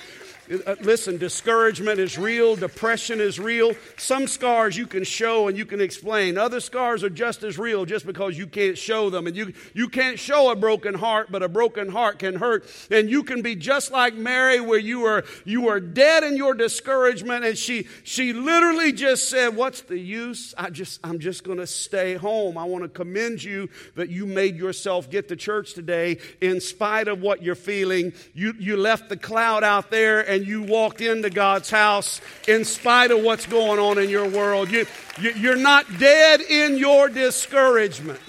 [0.50, 3.74] Uh, listen, discouragement is real, depression is real.
[3.98, 6.38] Some scars you can show and you can explain.
[6.38, 9.26] Other scars are just as real just because you can't show them.
[9.26, 12.64] And you, you can't show a broken heart, but a broken heart can hurt.
[12.90, 16.54] And you can be just like Mary, where you are you were dead in your
[16.54, 20.54] discouragement, and she she literally just said, What's the use?
[20.56, 22.56] I just I'm just gonna stay home.
[22.56, 27.08] I want to commend you that you made yourself get to church today in spite
[27.08, 28.12] of what you're feeling.
[28.34, 32.64] You you left the cloud out there and and you walked into God's house in
[32.64, 34.70] spite of what's going on in your world.
[34.70, 34.86] You,
[35.20, 38.20] you, are not dead in your discouragement.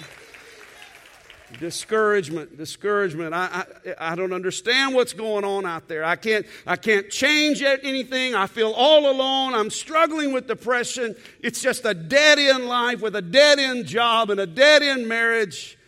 [1.60, 3.32] Discouragement, discouragement.
[3.32, 3.64] I,
[4.00, 6.02] I, I don't understand what's going on out there.
[6.04, 8.34] I can't, I can't change anything.
[8.34, 9.54] I feel all alone.
[9.54, 11.14] I'm struggling with depression.
[11.40, 15.06] It's just a dead end life with a dead end job and a dead end
[15.06, 15.78] marriage.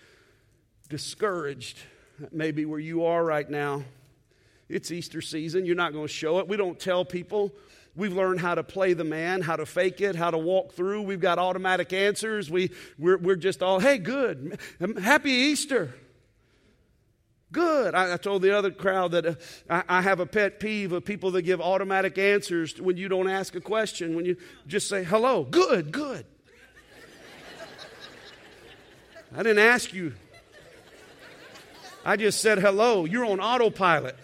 [0.88, 1.78] Discouraged.
[2.20, 3.82] That may be where you are right now.
[4.72, 5.66] It's Easter season.
[5.66, 6.48] You're not going to show it.
[6.48, 7.52] We don't tell people.
[7.94, 11.02] We've learned how to play the man, how to fake it, how to walk through.
[11.02, 12.50] We've got automatic answers.
[12.50, 14.58] We, we're, we're just all, hey, good.
[15.02, 15.94] Happy Easter.
[17.52, 17.94] Good.
[17.94, 19.34] I, I told the other crowd that uh,
[19.68, 23.28] I, I have a pet peeve of people that give automatic answers when you don't
[23.28, 25.44] ask a question, when you just say, hello.
[25.44, 26.24] Good, good.
[29.34, 30.14] I didn't ask you.
[32.06, 33.04] I just said hello.
[33.04, 34.16] You're on autopilot.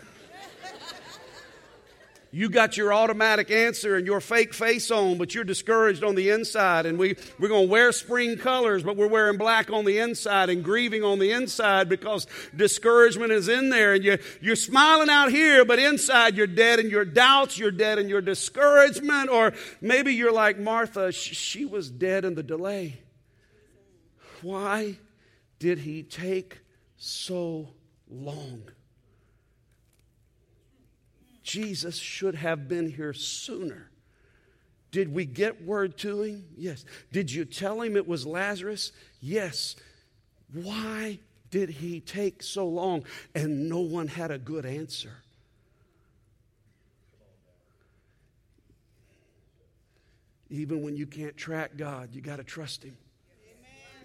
[2.31, 6.29] You got your automatic answer and your fake face on, but you're discouraged on the
[6.29, 6.85] inside.
[6.85, 10.51] And we, we're going to wear spring colors, but we're wearing black on the inside
[10.51, 13.95] and grieving on the inside because discouragement is in there.
[13.95, 17.99] And you, you're smiling out here, but inside you're dead in your doubts, you're dead
[17.99, 19.31] in your discouragement.
[19.31, 22.99] Or maybe you're like Martha, she was dead in the delay.
[24.43, 24.99] Why
[25.59, 26.59] did he take
[26.99, 27.71] so
[28.09, 28.63] long?
[31.49, 33.91] Jesus should have been here sooner.
[34.91, 36.45] Did we get word to him?
[36.59, 36.85] Yes.
[37.11, 38.93] Did you tell him it was Lazarus?
[39.23, 39.77] Yes.
[40.53, 43.05] Why did he take so long?
[43.35, 45.13] And no one had a good answer.
[50.51, 52.97] Even when you can't track God, you got to trust him.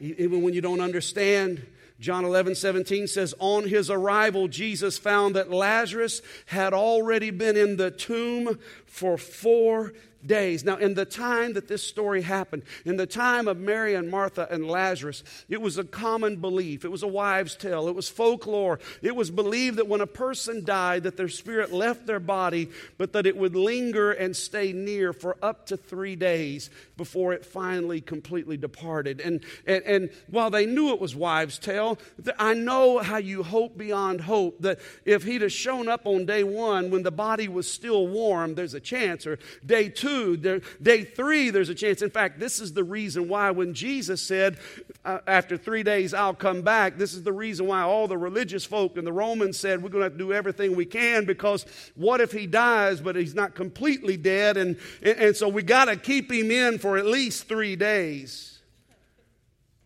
[0.01, 0.15] Amen.
[0.17, 1.65] Even when you don't understand,
[2.03, 7.77] John 11, 17 says, On his arrival, Jesus found that Lazarus had already been in
[7.77, 9.93] the tomb for four
[10.25, 10.63] days.
[10.63, 14.47] Now, in the time that this story happened, in the time of Mary and Martha
[14.49, 16.85] and Lazarus, it was a common belief.
[16.85, 17.87] It was a wives' tale.
[17.87, 18.79] It was folklore.
[19.01, 23.13] It was believed that when a person died, that their spirit left their body, but
[23.13, 28.01] that it would linger and stay near for up to three days before it finally
[28.01, 29.19] completely departed.
[29.19, 31.97] And, and, and while they knew it was wives' tale,
[32.37, 36.43] I know how you hope beyond hope that if he'd have shown up on day
[36.43, 40.37] one when the body was still warm, there's a chance, or day two, two.
[40.37, 42.01] There, day three, there's a chance.
[42.01, 44.57] In fact, this is the reason why when Jesus said,
[45.03, 48.65] uh, after three days, I'll come back, this is the reason why all the religious
[48.65, 51.65] folk and the Romans said, we're going to have to do everything we can because
[51.95, 54.57] what if he dies, but he's not completely dead?
[54.57, 58.59] And, and, and so we got to keep him in for at least three days.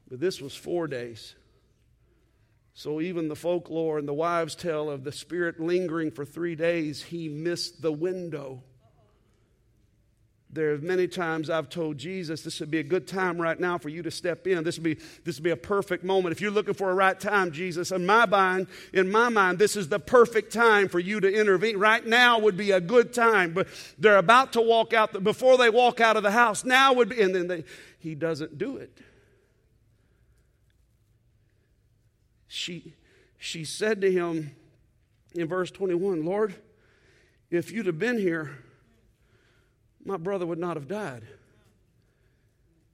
[0.10, 1.36] But this was four days.
[2.74, 7.02] So even the folklore and the wives' tale of the spirit lingering for three days,
[7.02, 8.62] he missed the window.
[10.50, 13.78] There are many times I've told Jesus this would be a good time right now
[13.78, 14.64] for you to step in.
[14.64, 14.94] This would be
[15.26, 16.32] this would be a perfect moment.
[16.32, 19.76] If you're looking for a right time, Jesus, in my mind, in my mind, this
[19.76, 21.78] is the perfect time for you to intervene.
[21.78, 23.68] Right now would be a good time, but
[24.00, 26.64] they're about to walk out before they walk out of the house.
[26.64, 27.66] Now would be, and then they,
[28.00, 28.98] he doesn't do it.
[32.48, 32.94] She
[33.38, 34.56] she said to him
[35.36, 36.56] in verse 21, Lord,
[37.52, 38.64] if you'd have been here
[40.08, 41.24] my brother would not have died.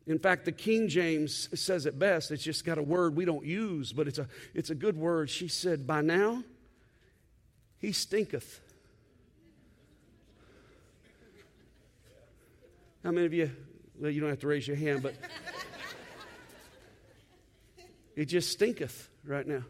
[0.06, 2.32] In fact, the King James says it best.
[2.32, 5.30] It's just got a word we don't use, but it's a, it's a good word.
[5.30, 6.44] She said, By now,
[7.78, 8.60] he stinketh.
[13.04, 13.52] How many of you,
[13.98, 15.16] well, you don't have to raise your hand, but
[18.16, 19.64] It just stinketh right now.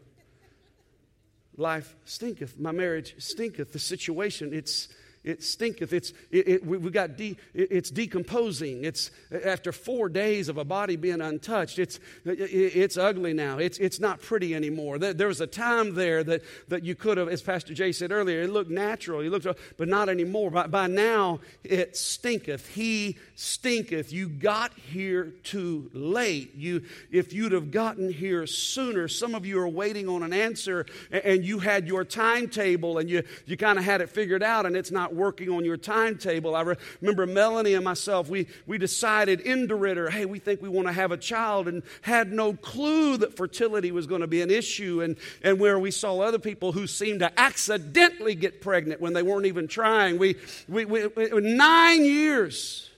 [1.56, 2.58] Life stinketh.
[2.58, 3.72] My marriage stinketh.
[3.72, 4.88] The situation, it's
[5.24, 5.92] it stinketh.
[5.92, 8.84] It's, it, it, we, got de, it, it's decomposing.
[8.84, 9.10] It's
[9.44, 11.78] after four days of a body being untouched.
[11.78, 13.58] It's, it's ugly now.
[13.58, 14.98] It's, it's not pretty anymore.
[14.98, 18.42] There was a time there that, that you could have, as Pastor Jay said earlier,
[18.42, 19.20] it looked natural.
[19.20, 19.46] He looked,
[19.78, 20.50] but not anymore.
[20.50, 22.68] By, by now, it stinketh.
[22.68, 24.12] He stinketh.
[24.12, 26.54] You got here too late.
[26.54, 30.84] You, if you'd have gotten here sooner, some of you are waiting on an answer
[31.10, 34.76] and you had your timetable and you, you kind of had it figured out and
[34.76, 36.54] it's not working on your timetable.
[36.54, 40.88] I remember Melanie and myself, we, we decided in DeRidder, hey, we think we want
[40.88, 44.50] to have a child and had no clue that fertility was going to be an
[44.50, 45.02] issue.
[45.02, 49.22] And, and where we saw other people who seemed to accidentally get pregnant when they
[49.22, 50.18] weren't even trying.
[50.18, 50.36] We,
[50.68, 52.90] we, we nine years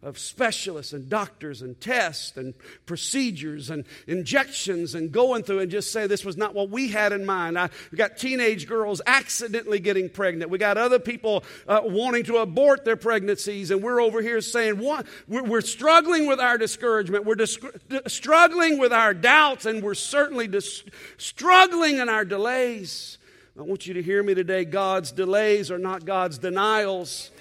[0.00, 2.54] of specialists and doctors and tests and
[2.86, 7.12] procedures and injections and going through and just say this was not what we had
[7.12, 7.58] in mind.
[7.58, 10.52] I, we got teenage girls accidentally getting pregnant.
[10.52, 14.78] We got other people uh, wanting to abort their pregnancies, and we're over here saying
[14.78, 17.24] what, we're, we're struggling with our discouragement.
[17.24, 17.58] We're dis-
[18.06, 20.84] struggling with our doubts, and we're certainly dis-
[21.16, 23.18] struggling in our delays.
[23.58, 24.64] I want you to hear me today.
[24.64, 27.32] God's delays are not God's denials.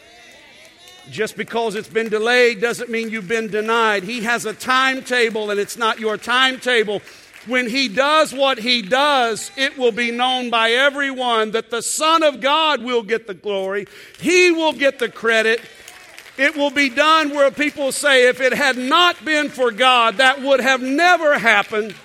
[1.10, 4.04] Just because it's been delayed doesn't mean you've been denied.
[4.04, 7.02] He has a timetable and it's not your timetable.
[7.46, 12.24] When he does what he does, it will be known by everyone that the Son
[12.24, 13.88] of God will get the glory.
[14.20, 15.62] He will get the credit.
[16.38, 20.42] It will be done where people say, if it had not been for God, that
[20.42, 21.96] would have never happened.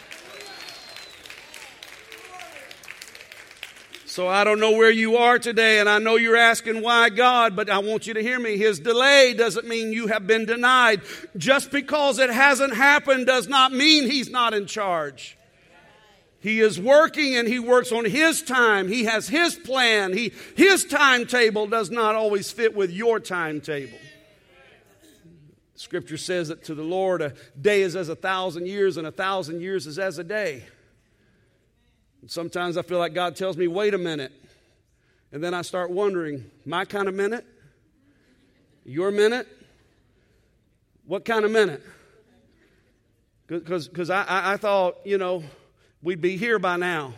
[4.12, 7.56] So I don't know where you are today, and I know you're asking why God,
[7.56, 8.58] but I want you to hear me.
[8.58, 11.00] His delay doesn't mean you have been denied.
[11.34, 15.38] Just because it hasn't happened does not mean He's not in charge.
[16.40, 18.86] He is working and he works on his time.
[18.86, 20.12] He has his plan.
[20.12, 23.96] He, his timetable does not always fit with your timetable.
[25.74, 29.12] Scripture says that to the Lord, a day is as a thousand years, and a
[29.12, 30.64] thousand years is as a day.
[32.26, 34.32] Sometimes I feel like God tells me, wait a minute.
[35.32, 37.44] And then I start wondering, my kind of minute?
[38.84, 39.48] Your minute?
[41.06, 41.82] What kind of minute?
[43.46, 45.42] Because I, I, I thought, you know,
[46.02, 47.14] we'd be here by now.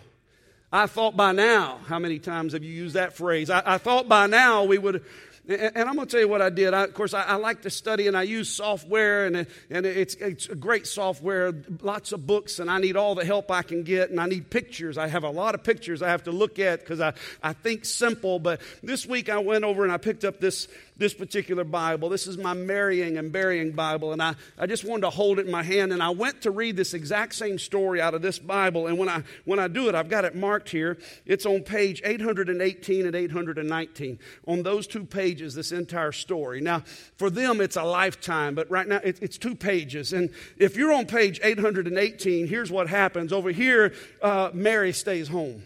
[0.73, 3.51] I thought by now, how many times have you used that phrase?
[3.51, 5.05] I, I thought by now we would
[5.47, 6.73] and, I'm going to tell you what I did.
[6.73, 10.15] I, of course, I, I, like to study and I use software, and, and it's,
[10.15, 11.53] it's a great software,
[11.83, 14.49] lots of books, and I need all the help I can get, and I need
[14.49, 14.97] pictures.
[14.97, 17.85] I have a lot of pictures I have to look at because I, I think
[17.85, 18.39] simple.
[18.39, 22.09] But this week I went over and I picked up this, this particular Bible.
[22.09, 25.47] This is my marrying and burying Bible, and I, I just wanted to hold it
[25.47, 28.39] in my hand, and I went to read this exact same story out of this
[28.39, 28.87] Bible.
[28.87, 30.99] And when I, when I do it, I've got it marked here.
[31.27, 34.19] It's on page 818 and 819.
[34.47, 36.61] On those two pages, this entire story.
[36.61, 36.85] Now,
[37.17, 40.13] for them, it's a lifetime, but right now it, it's two pages.
[40.13, 43.33] And if you're on page 818, here's what happens.
[43.33, 45.63] Over here, uh, Mary stays home.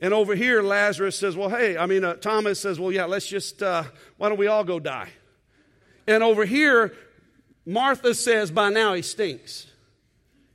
[0.00, 3.26] And over here, Lazarus says, Well, hey, I mean, uh, Thomas says, Well, yeah, let's
[3.26, 3.84] just, uh,
[4.16, 5.08] why don't we all go die?
[6.06, 6.94] And over here,
[7.64, 9.67] Martha says, By now he stinks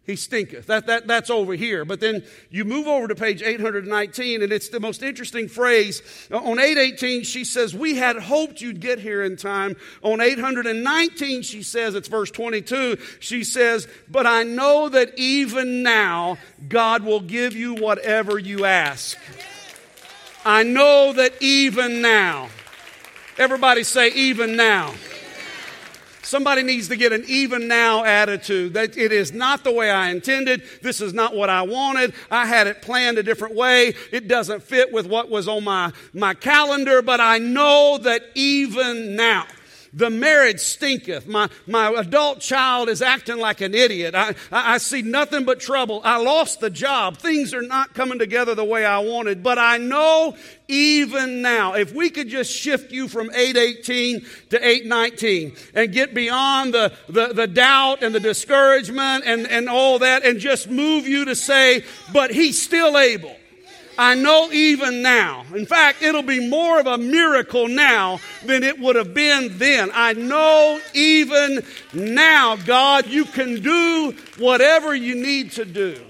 [0.06, 0.68] he stinketh.
[0.68, 1.86] That, that, that's over here.
[1.86, 6.02] But then you move over to page 819, and it's the most interesting phrase.
[6.30, 9.78] Uh, on 818, she says, We had hoped you'd get here in time.
[10.02, 16.38] On 819, she says, it's verse 22, she says, But I know that even now
[16.68, 19.18] God will give you whatever you ask.
[20.44, 22.50] I know that even now.
[23.38, 24.94] Everybody say, even now.
[26.24, 30.10] Somebody needs to get an even now attitude that it is not the way I
[30.10, 30.64] intended.
[30.82, 32.14] This is not what I wanted.
[32.32, 33.94] I had it planned a different way.
[34.12, 39.16] It doesn't fit with what was on my, my calendar, but I know that even
[39.16, 39.46] now.
[39.94, 41.28] The marriage stinketh.
[41.28, 44.16] My, my adult child is acting like an idiot.
[44.16, 46.02] I, I, I see nothing but trouble.
[46.04, 47.18] I lost the job.
[47.18, 49.44] Things are not coming together the way I wanted.
[49.44, 50.36] But I know
[50.68, 56.74] even now, if we could just shift you from 818 to 819 and get beyond
[56.74, 61.26] the, the, the doubt and the discouragement and, and all that and just move you
[61.26, 63.36] to say, but he's still able.
[63.98, 65.46] I know even now.
[65.54, 69.92] In fact, it'll be more of a miracle now than it would have been then.
[69.94, 71.64] I know even
[71.94, 76.02] now, God, you can do whatever you need to do.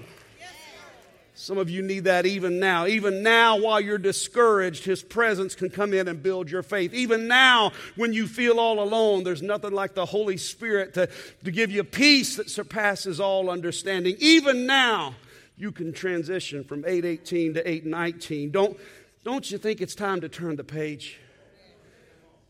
[1.44, 2.86] Some of you need that even now.
[2.86, 6.94] Even now, while you're discouraged, His presence can come in and build your faith.
[6.94, 11.06] Even now, when you feel all alone, there's nothing like the Holy Spirit to,
[11.44, 14.16] to give you peace that surpasses all understanding.
[14.20, 15.16] Even now,
[15.56, 18.50] you can transition from 818 to 819.
[18.50, 18.78] Don't,
[19.22, 21.18] don't you think it's time to turn the page?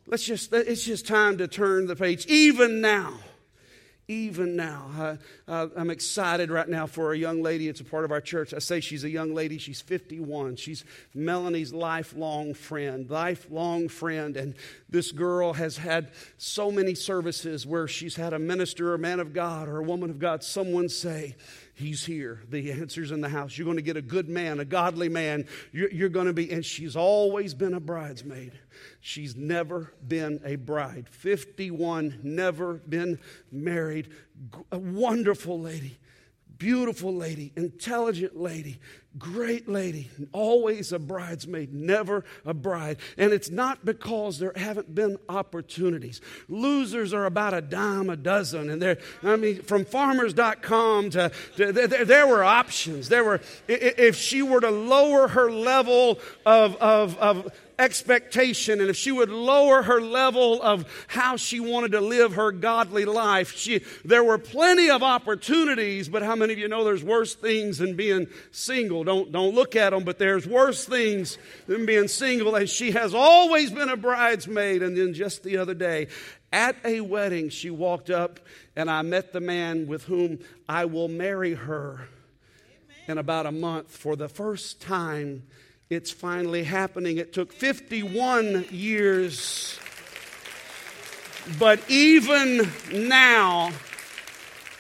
[0.07, 2.27] Let's just, it's just time to turn the page.
[2.27, 3.15] Even now
[4.09, 5.17] even now.
[5.49, 7.69] I—I'm uh, excited right now for a young lady.
[7.69, 8.53] It's a part of our church.
[8.53, 9.57] I say she's a young lady.
[9.57, 10.57] She's 51.
[10.57, 10.85] She's
[11.15, 14.37] Melanie's lifelong friend, lifelong friend.
[14.37, 14.55] And
[14.91, 19.33] this girl has had so many services where she's had a minister, a man of
[19.33, 21.37] God, or a woman of God, someone say,
[21.77, 22.41] He's here.
[22.49, 23.59] The answer's in the house.
[23.59, 25.47] You're going to get a good man, a godly man.
[25.73, 28.53] You're, you're going to be, and she's always been a bridesmaid.
[29.01, 31.09] She's never been a bride.
[31.11, 33.19] 51, never been
[33.51, 34.09] married.
[34.71, 35.99] A wonderful lady,
[36.59, 38.79] beautiful lady, intelligent lady,
[39.19, 42.99] great lady, always a bridesmaid, never a bride.
[43.17, 46.21] And it's not because there haven't been opportunities.
[46.49, 48.71] Losers are about a dime a dozen.
[48.71, 53.09] And there, I mean, from farmers.com to, to there, there, were options.
[53.09, 58.97] There were, if she were to lower her level of, of, of expectation and if
[58.97, 63.83] she would lower her level of how she wanted to live her godly life, she,
[64.05, 67.97] there were plenty of opportunities, but how many of you know there's worse things than
[67.97, 69.05] being single?
[69.05, 72.55] Don't, don't look at them, but there's worse things than being single.
[72.55, 74.83] And she has always been a bridesmaid.
[74.83, 76.09] And then just the other day,
[76.53, 78.41] at a wedding, she walked up
[78.77, 82.09] and I met the man with whom I will marry her
[83.07, 85.43] in about a month for the first time
[85.91, 87.19] it's finally happening.
[87.19, 89.79] It took 51 years.
[91.59, 93.71] But even now,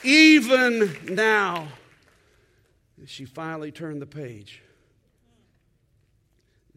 [0.02, 1.68] even now,
[3.06, 4.62] she finally turned the page.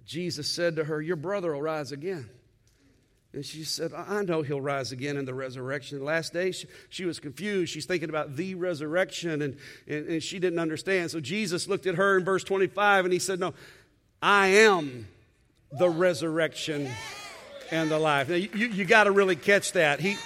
[0.06, 2.30] Jesus said to her, Your brother will rise again.
[3.34, 6.04] And she said, I know he'll rise again in the resurrection.
[6.04, 7.72] Last day, she, she, was confused.
[7.72, 11.12] She's thinking about the resurrection, and, and, and she didn't understand.
[11.12, 13.54] So Jesus looked at her in verse 25 and he said, No,
[14.22, 15.08] I am
[15.72, 16.90] the resurrection
[17.72, 18.30] and the life.
[18.30, 20.00] Now, you, you got to really catch that.
[20.00, 20.18] He,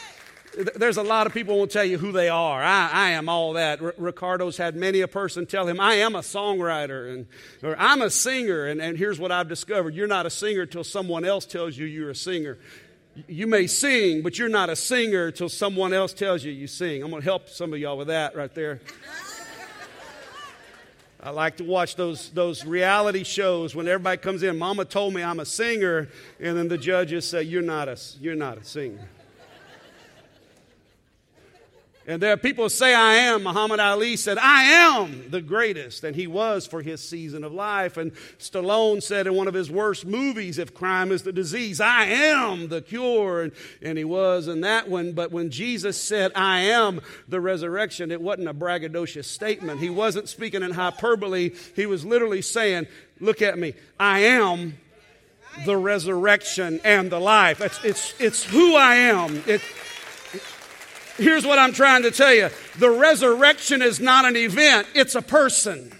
[0.76, 2.62] there's a lot of people won't tell you who they are.
[2.62, 3.82] I, I am all that.
[3.82, 7.28] R- Ricardo's had many a person tell him, I am a songwriter and
[7.64, 8.68] or I'm a singer.
[8.68, 11.86] And, and here's what I've discovered you're not a singer till someone else tells you
[11.86, 12.58] you're a singer.
[13.28, 17.04] You may sing, but you're not a singer till someone else tells you you sing.
[17.04, 18.80] I'm going to help some of y'all with that right there.
[21.24, 24.58] I like to watch those, those reality shows when everybody comes in.
[24.58, 26.10] Mama told me I'm a singer,
[26.40, 29.08] and then the judges say, You're not a, you're not a singer.
[32.08, 33.44] And there are people who say, I am.
[33.44, 36.04] Muhammad Ali said, I am the greatest.
[36.04, 37.96] And he was for his season of life.
[37.96, 42.06] And Stallone said in one of his worst movies, If crime is the disease, I
[42.06, 43.44] am the cure.
[43.44, 43.52] And,
[43.84, 45.12] and he was in that one.
[45.12, 49.80] But when Jesus said, I am the resurrection, it wasn't a braggadocious statement.
[49.80, 51.52] He wasn't speaking in hyperbole.
[51.76, 52.88] He was literally saying,
[53.20, 53.76] Look at me.
[54.00, 54.78] I am
[55.66, 57.62] the resurrection and the life.
[57.62, 59.44] It's, it's, it's who I am.
[59.46, 59.62] It,
[61.22, 62.50] Here's what I'm trying to tell you
[62.80, 65.96] the resurrection is not an event, it's a person.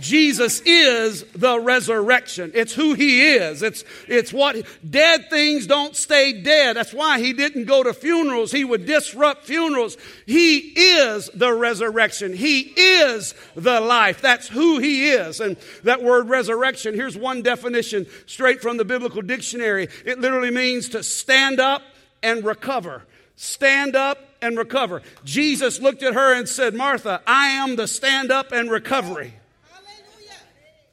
[0.00, 2.50] Jesus is the resurrection.
[2.54, 3.62] It's who he is.
[3.62, 4.56] It's, it's what
[4.88, 6.76] dead things don't stay dead.
[6.76, 8.50] That's why he didn't go to funerals.
[8.50, 9.98] He would disrupt funerals.
[10.26, 12.32] He is the resurrection.
[12.32, 14.22] He is the life.
[14.22, 15.40] That's who he is.
[15.40, 19.88] And that word resurrection, here's one definition straight from the biblical dictionary.
[20.06, 21.82] It literally means to stand up
[22.22, 23.02] and recover.
[23.36, 25.00] Stand up and recover.
[25.24, 29.34] Jesus looked at her and said, Martha, I am the stand up and recovery.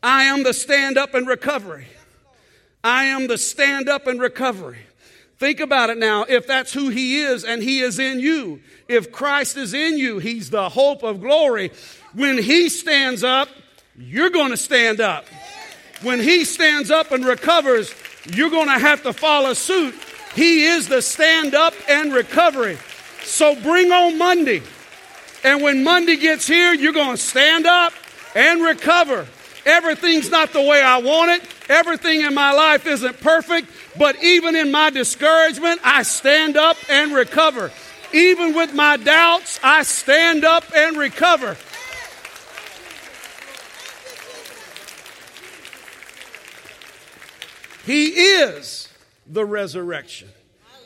[0.02, 1.88] I am the stand up and recovery.
[2.84, 4.80] I am the stand up and recovery.
[5.38, 6.24] Think about it now.
[6.24, 10.20] If that's who He is and He is in you, if Christ is in you,
[10.20, 11.72] He's the hope of glory.
[12.14, 13.50] When He stands up,
[13.97, 15.26] you're going to stand up.
[16.02, 17.93] When He stands up and recovers,
[18.34, 19.95] you're going to have to follow suit.
[20.36, 22.78] He is the stand up and recovery.
[23.30, 24.63] So bring on Monday.
[25.43, 27.93] And when Monday gets here, you're going to stand up
[28.36, 29.27] and recover.
[29.65, 31.47] Everything's not the way I want it.
[31.69, 33.69] Everything in my life isn't perfect.
[33.97, 37.71] But even in my discouragement, I stand up and recover.
[38.11, 41.55] Even with my doubts, I stand up and recover.
[47.86, 48.89] He is
[49.27, 50.30] the resurrection.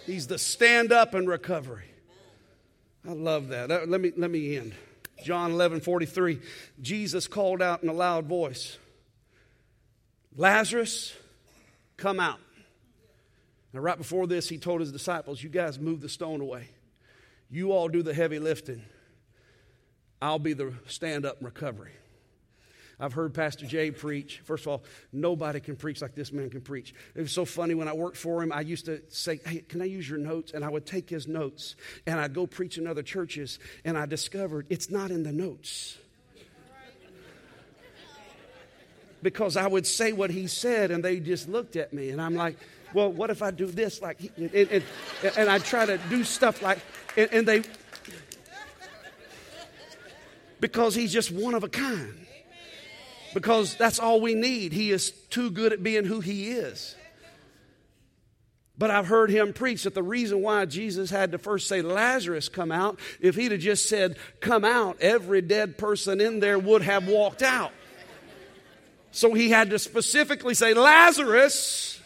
[0.05, 1.92] He's the stand up and recovery.
[3.07, 3.69] I love that.
[3.71, 4.73] Uh, let me, let me end.
[5.23, 6.39] John 11 43.
[6.81, 8.77] Jesus called out in a loud voice,
[10.35, 11.13] Lazarus,
[11.97, 12.39] come out.
[13.73, 16.69] Now, right before this, he told his disciples, You guys move the stone away.
[17.49, 18.83] You all do the heavy lifting.
[20.21, 21.91] I'll be the stand up recovery.
[22.99, 24.41] I've heard Pastor Jay preach.
[24.43, 26.93] First of all, nobody can preach like this man can preach.
[27.15, 28.51] It was so funny when I worked for him.
[28.51, 30.51] I used to say, Hey, can I use your notes?
[30.53, 31.75] And I would take his notes
[32.05, 33.59] and I'd go preach in other churches.
[33.83, 35.97] And I discovered it's not in the notes.
[39.21, 42.09] Because I would say what he said and they just looked at me.
[42.09, 42.57] And I'm like,
[42.93, 44.01] Well, what if I do this?
[44.01, 44.83] Like, and, and,
[45.37, 46.79] and I try to do stuff like,
[47.17, 47.63] and, and they,
[50.59, 52.22] because he's just one of a kind
[53.33, 54.73] because that's all we need.
[54.73, 56.95] He is too good at being who he is.
[58.77, 62.49] But I've heard him preach that the reason why Jesus had to first say, Lazarus,
[62.49, 66.81] come out, if he'd have just said, come out, every dead person in there would
[66.81, 67.71] have walked out.
[69.11, 72.01] So he had to specifically say, Lazarus,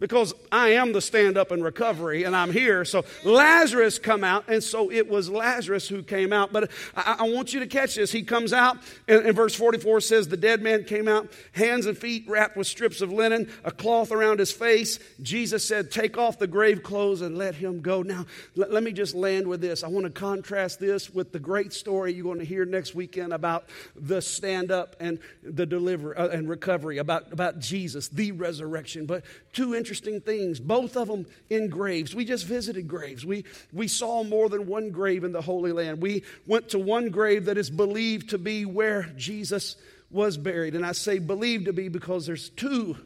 [0.00, 2.84] because I am the stand up and recovery and I'm here.
[2.84, 4.44] So Lazarus come out.
[4.48, 6.52] And so it was Lazarus who came out.
[6.52, 8.10] But I, I want you to catch this.
[8.10, 11.96] He comes out and, and, verse 44 says the dead man came out, hands and
[11.96, 14.98] feet wrapped with strips of linen, a cloth around his face.
[15.20, 18.02] Jesus said, take off the grave clothes and let him go.
[18.02, 18.24] Now,
[18.56, 19.84] let, let me just land with this.
[19.84, 23.34] I want to contrast this with the great story you're going to hear next weekend
[23.34, 29.04] about the stand up and the deliver uh, and recovery about, about Jesus, the resurrection.
[29.04, 32.14] But two interesting interesting things, both of them in graves.
[32.14, 33.26] We just visited graves.
[33.26, 36.00] We, we saw more than one grave in the Holy Land.
[36.00, 39.74] We went to one grave that is believed to be where Jesus
[40.08, 40.76] was buried.
[40.76, 42.98] And I say believed to be because there's two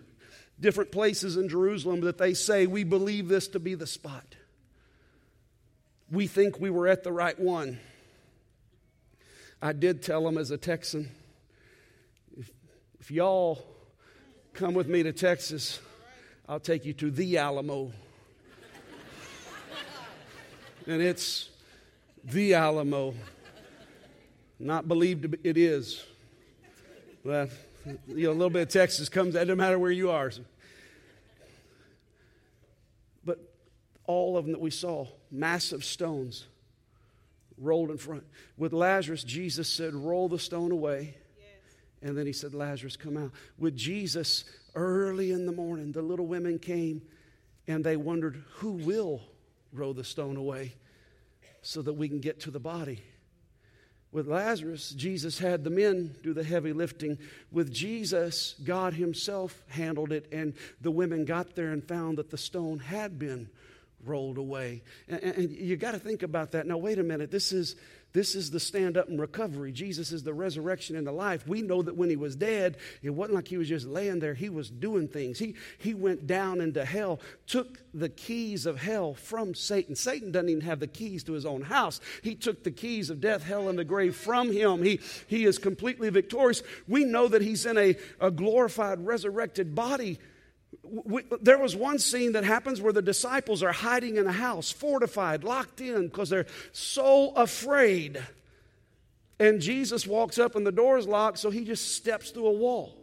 [0.60, 4.36] different places in Jerusalem that they say we believe this to be the spot.
[6.10, 7.80] We think we were at the right one.
[9.62, 11.10] I did tell them as a Texan,
[12.36, 12.50] if,
[13.00, 13.64] if y'all
[14.52, 15.80] come with me to Texas,
[16.46, 17.90] I'll take you to the Alamo.
[20.86, 21.48] and it's
[22.22, 23.14] the Alamo.
[24.58, 26.04] Not believed it is.
[27.24, 27.48] Well,
[28.06, 30.30] you know, a little bit of Texas comes, it doesn't matter where you are.
[33.24, 33.38] But
[34.06, 36.44] all of them that we saw, massive stones
[37.56, 38.24] rolled in front.
[38.58, 41.16] With Lazarus, Jesus said, Roll the stone away.
[42.02, 43.30] And then he said, Lazarus, come out.
[43.58, 47.02] With Jesus, early in the morning, the little women came
[47.66, 49.22] and they wondered, who will
[49.72, 50.74] roll the stone away
[51.62, 53.02] so that we can get to the body?
[54.12, 57.18] With Lazarus, Jesus had the men do the heavy lifting.
[57.50, 62.38] With Jesus, God Himself handled it, and the women got there and found that the
[62.38, 63.48] stone had been
[64.04, 64.82] rolled away.
[65.08, 66.64] And, and you got to think about that.
[66.64, 67.32] Now, wait a minute.
[67.32, 67.74] This is
[68.14, 69.72] this is the stand up and recovery.
[69.72, 71.48] Jesus is the resurrection and the life.
[71.48, 74.34] We know that when he was dead, it wasn't like he was just laying there.
[74.34, 75.40] He was doing things.
[75.40, 79.96] He, he went down into hell, took the keys of hell from Satan.
[79.96, 82.00] Satan doesn't even have the keys to his own house.
[82.22, 84.84] He took the keys of death, hell, and the grave from him.
[84.84, 86.62] He, he is completely victorious.
[86.86, 90.20] We know that he's in a, a glorified, resurrected body
[90.82, 94.70] we, there was one scene that happens where the disciples are hiding in a house,
[94.70, 98.22] fortified, locked in, because they're so afraid.
[99.38, 102.52] And Jesus walks up and the door is locked, so he just steps through a
[102.52, 102.96] wall.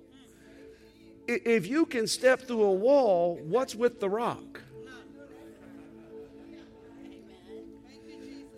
[1.27, 4.61] If you can step through a wall, what's with the rock?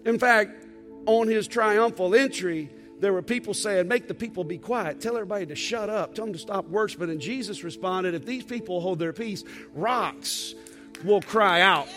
[0.05, 0.65] In fact,
[1.05, 2.69] on his triumphal entry,
[3.03, 5.01] there were people saying, Make the people be quiet.
[5.01, 6.15] Tell everybody to shut up.
[6.15, 7.09] Tell them to stop worshiping.
[7.09, 9.43] And Jesus responded, If these people hold their peace,
[9.73, 10.55] rocks
[11.03, 11.89] will cry out.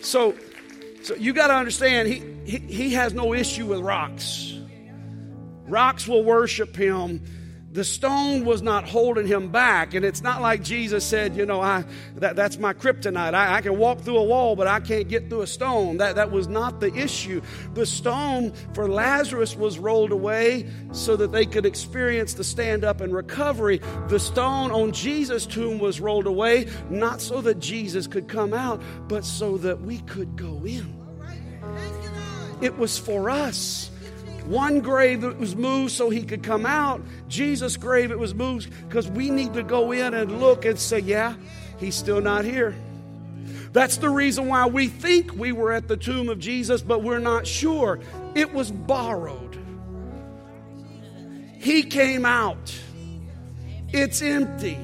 [0.00, 0.34] So,
[1.02, 4.58] so you got to understand, he, he, he has no issue with rocks.
[5.68, 7.20] Rocks will worship him
[7.76, 9.92] the stone was not holding him back.
[9.92, 13.34] And it's not like Jesus said, you know, I, that, that's my kryptonite.
[13.34, 15.98] I, I can walk through a wall, but I can't get through a stone.
[15.98, 17.42] That, that was not the issue.
[17.74, 23.02] The stone for Lazarus was rolled away so that they could experience the stand up
[23.02, 23.82] and recovery.
[24.08, 28.80] The stone on Jesus' tomb was rolled away, not so that Jesus could come out,
[29.06, 30.96] but so that we could go in.
[32.62, 33.90] It was for us.
[34.46, 37.02] One grave that was moved so he could come out.
[37.28, 41.00] Jesus' grave it was moved because we need to go in and look and say,
[41.00, 41.34] yeah,
[41.78, 42.76] he's still not here.
[43.72, 47.18] That's the reason why we think we were at the tomb of Jesus, but we're
[47.18, 47.98] not sure.
[48.34, 49.58] It was borrowed.
[51.58, 52.74] He came out.
[53.88, 54.78] It's empty.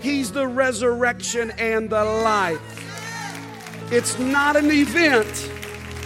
[0.00, 2.60] He's the resurrection and the life.
[3.92, 5.50] It's not an event,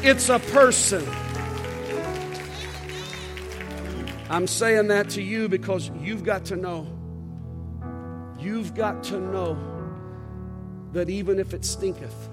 [0.03, 1.07] it's a person.
[4.29, 6.87] I'm saying that to you because you've got to know.
[8.41, 9.57] You've got to know
[10.93, 12.29] that even if it stinketh,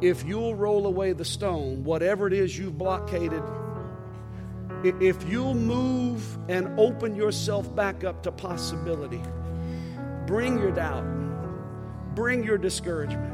[0.00, 3.42] if you'll roll away the stone, whatever it is you've blockaded,
[4.82, 9.20] if you'll move and open yourself back up to possibility,
[10.26, 11.04] bring your doubt,
[12.14, 13.33] bring your discouragement,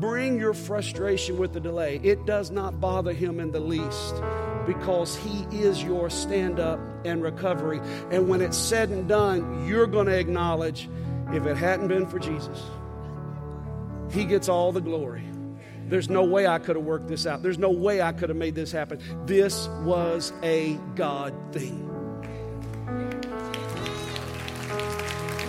[0.00, 2.00] bring your frustration with the delay.
[2.02, 4.14] It does not bother him in the least
[4.66, 7.80] because he is your stand up and recovery.
[8.10, 10.88] And when it's said and done, you're going to acknowledge
[11.32, 12.62] if it hadn't been for Jesus,
[14.10, 15.24] he gets all the glory.
[15.86, 17.42] There's no way I could have worked this out.
[17.42, 19.00] There's no way I could have made this happen.
[19.26, 21.86] This was a God thing.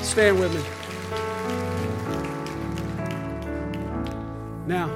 [0.01, 0.80] Stand with me.
[4.67, 4.89] Now,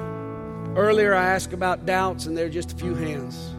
[0.76, 3.52] earlier I asked about doubts, and there are just a few hands.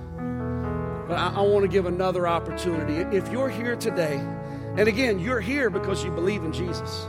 [1.07, 2.95] But I, I want to give another opportunity.
[3.15, 4.15] If you're here today,
[4.77, 7.07] and again, you're here because you believe in Jesus.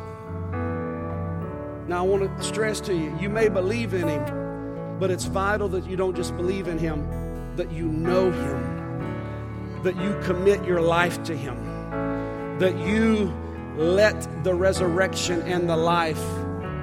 [1.88, 5.68] Now, I want to stress to you, you may believe in Him, but it's vital
[5.68, 10.80] that you don't just believe in Him, that you know Him, that you commit your
[10.80, 11.56] life to Him,
[12.58, 13.32] that you
[13.76, 16.22] let the resurrection and the life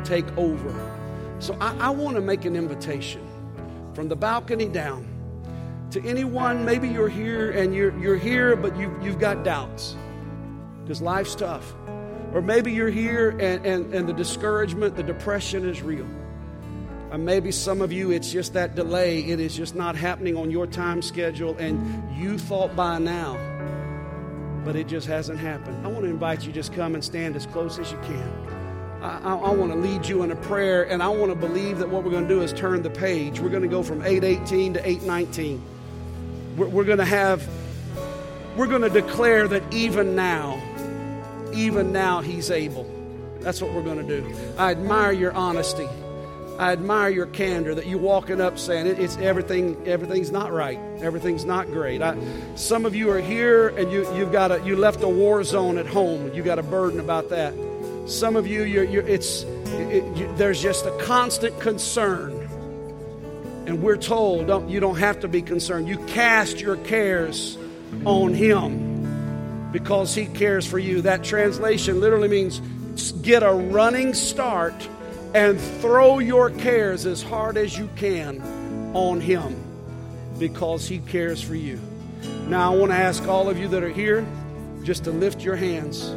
[0.06, 0.95] take over.
[1.40, 3.26] So I, I want to make an invitation
[3.94, 5.08] from the balcony down
[5.92, 6.66] to anyone.
[6.66, 9.96] Maybe you're here and you're, you're here, but you, you've got doubts
[10.84, 11.74] because life's tough.
[12.34, 16.08] Or maybe you're here and, and, and the discouragement, the depression is real.
[17.12, 19.20] Uh, maybe some of you, it's just that delay.
[19.20, 23.38] It is just not happening on your time schedule, and you thought by now,
[24.66, 25.86] but it just hasn't happened.
[25.86, 28.55] I want to invite you just come and stand as close as you can.
[29.06, 31.90] I, I, want to lead you in a prayer, and I want to believe that
[31.90, 33.40] what we're going to do is turn the page.
[33.40, 35.62] We're going to go from 818 to 819.
[36.58, 37.48] We're, we're going to have,
[38.58, 40.60] we're going to declare that even now,
[41.54, 42.90] even now, He's able.
[43.42, 44.36] That's what we're going to do.
[44.58, 45.88] I admire your honesty.
[46.58, 49.78] I admire your candor that you walking up saying it, it's everything.
[49.86, 50.80] Everything's not right.
[51.00, 52.02] Everything's not great.
[52.02, 52.18] I,
[52.56, 55.78] some of you are here and you you've got a you left a war zone
[55.78, 56.34] at home.
[56.34, 57.54] You got a burden about that.
[58.06, 62.34] Some of you, you're, you're it's it, you, there's just a constant concern,
[63.66, 65.88] and we're told don't you don't have to be concerned.
[65.88, 67.58] You cast your cares
[68.06, 71.02] on Him because He cares for you.
[71.02, 72.62] That translation literally means
[73.24, 74.88] get a running start
[75.34, 78.40] and throw your cares as hard as you can
[78.96, 79.56] on Him
[80.38, 81.80] because He cares for you.
[82.48, 84.26] Now, I want to ask all of you that are here
[84.84, 86.16] just to lift your hands.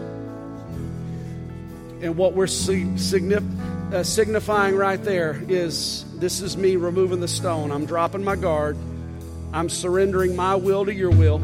[2.00, 7.70] And what we're signif- uh, signifying right there is this is me removing the stone.
[7.72, 8.76] I'm dropping my guard.
[9.52, 11.42] I'm surrendering my will to your will.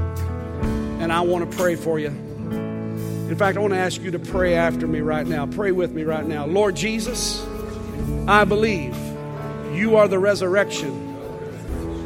[1.01, 2.09] And I want to pray for you.
[2.09, 5.47] In fact, I want to ask you to pray after me right now.
[5.47, 6.47] Pray with me right now.
[6.47, 7.45] Lord Jesus,
[8.29, 8.95] I believe
[9.73, 10.93] you are the resurrection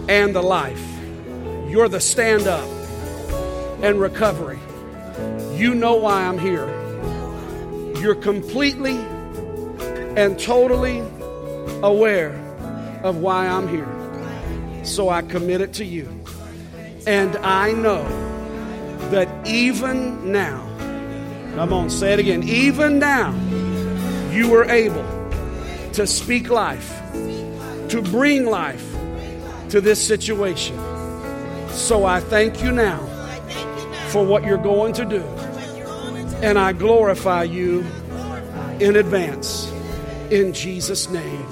[0.09, 0.83] and the life.
[1.69, 2.69] You're the stand up
[3.83, 4.59] and recovery.
[5.55, 6.78] You know why I'm here.
[8.01, 8.97] You're completely
[10.17, 11.01] and totally
[11.83, 12.31] aware
[13.03, 14.85] of why I'm here.
[14.85, 16.09] So I commit it to you.
[17.07, 18.03] And I know
[19.11, 20.65] that even now,
[21.55, 23.33] come on, say it again, even now,
[24.31, 25.05] you are able
[25.95, 27.01] to speak life,
[27.89, 28.95] to bring life
[29.71, 30.77] to this situation.
[31.71, 32.99] So I thank you now
[34.09, 35.48] for what you're going to do.
[36.43, 37.81] And I glorify you
[38.81, 39.73] in advance.
[40.31, 41.47] In Jesus' name,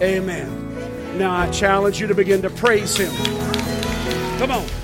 [0.00, 1.18] amen.
[1.18, 3.12] Now I challenge you to begin to praise Him.
[4.38, 4.83] Come on.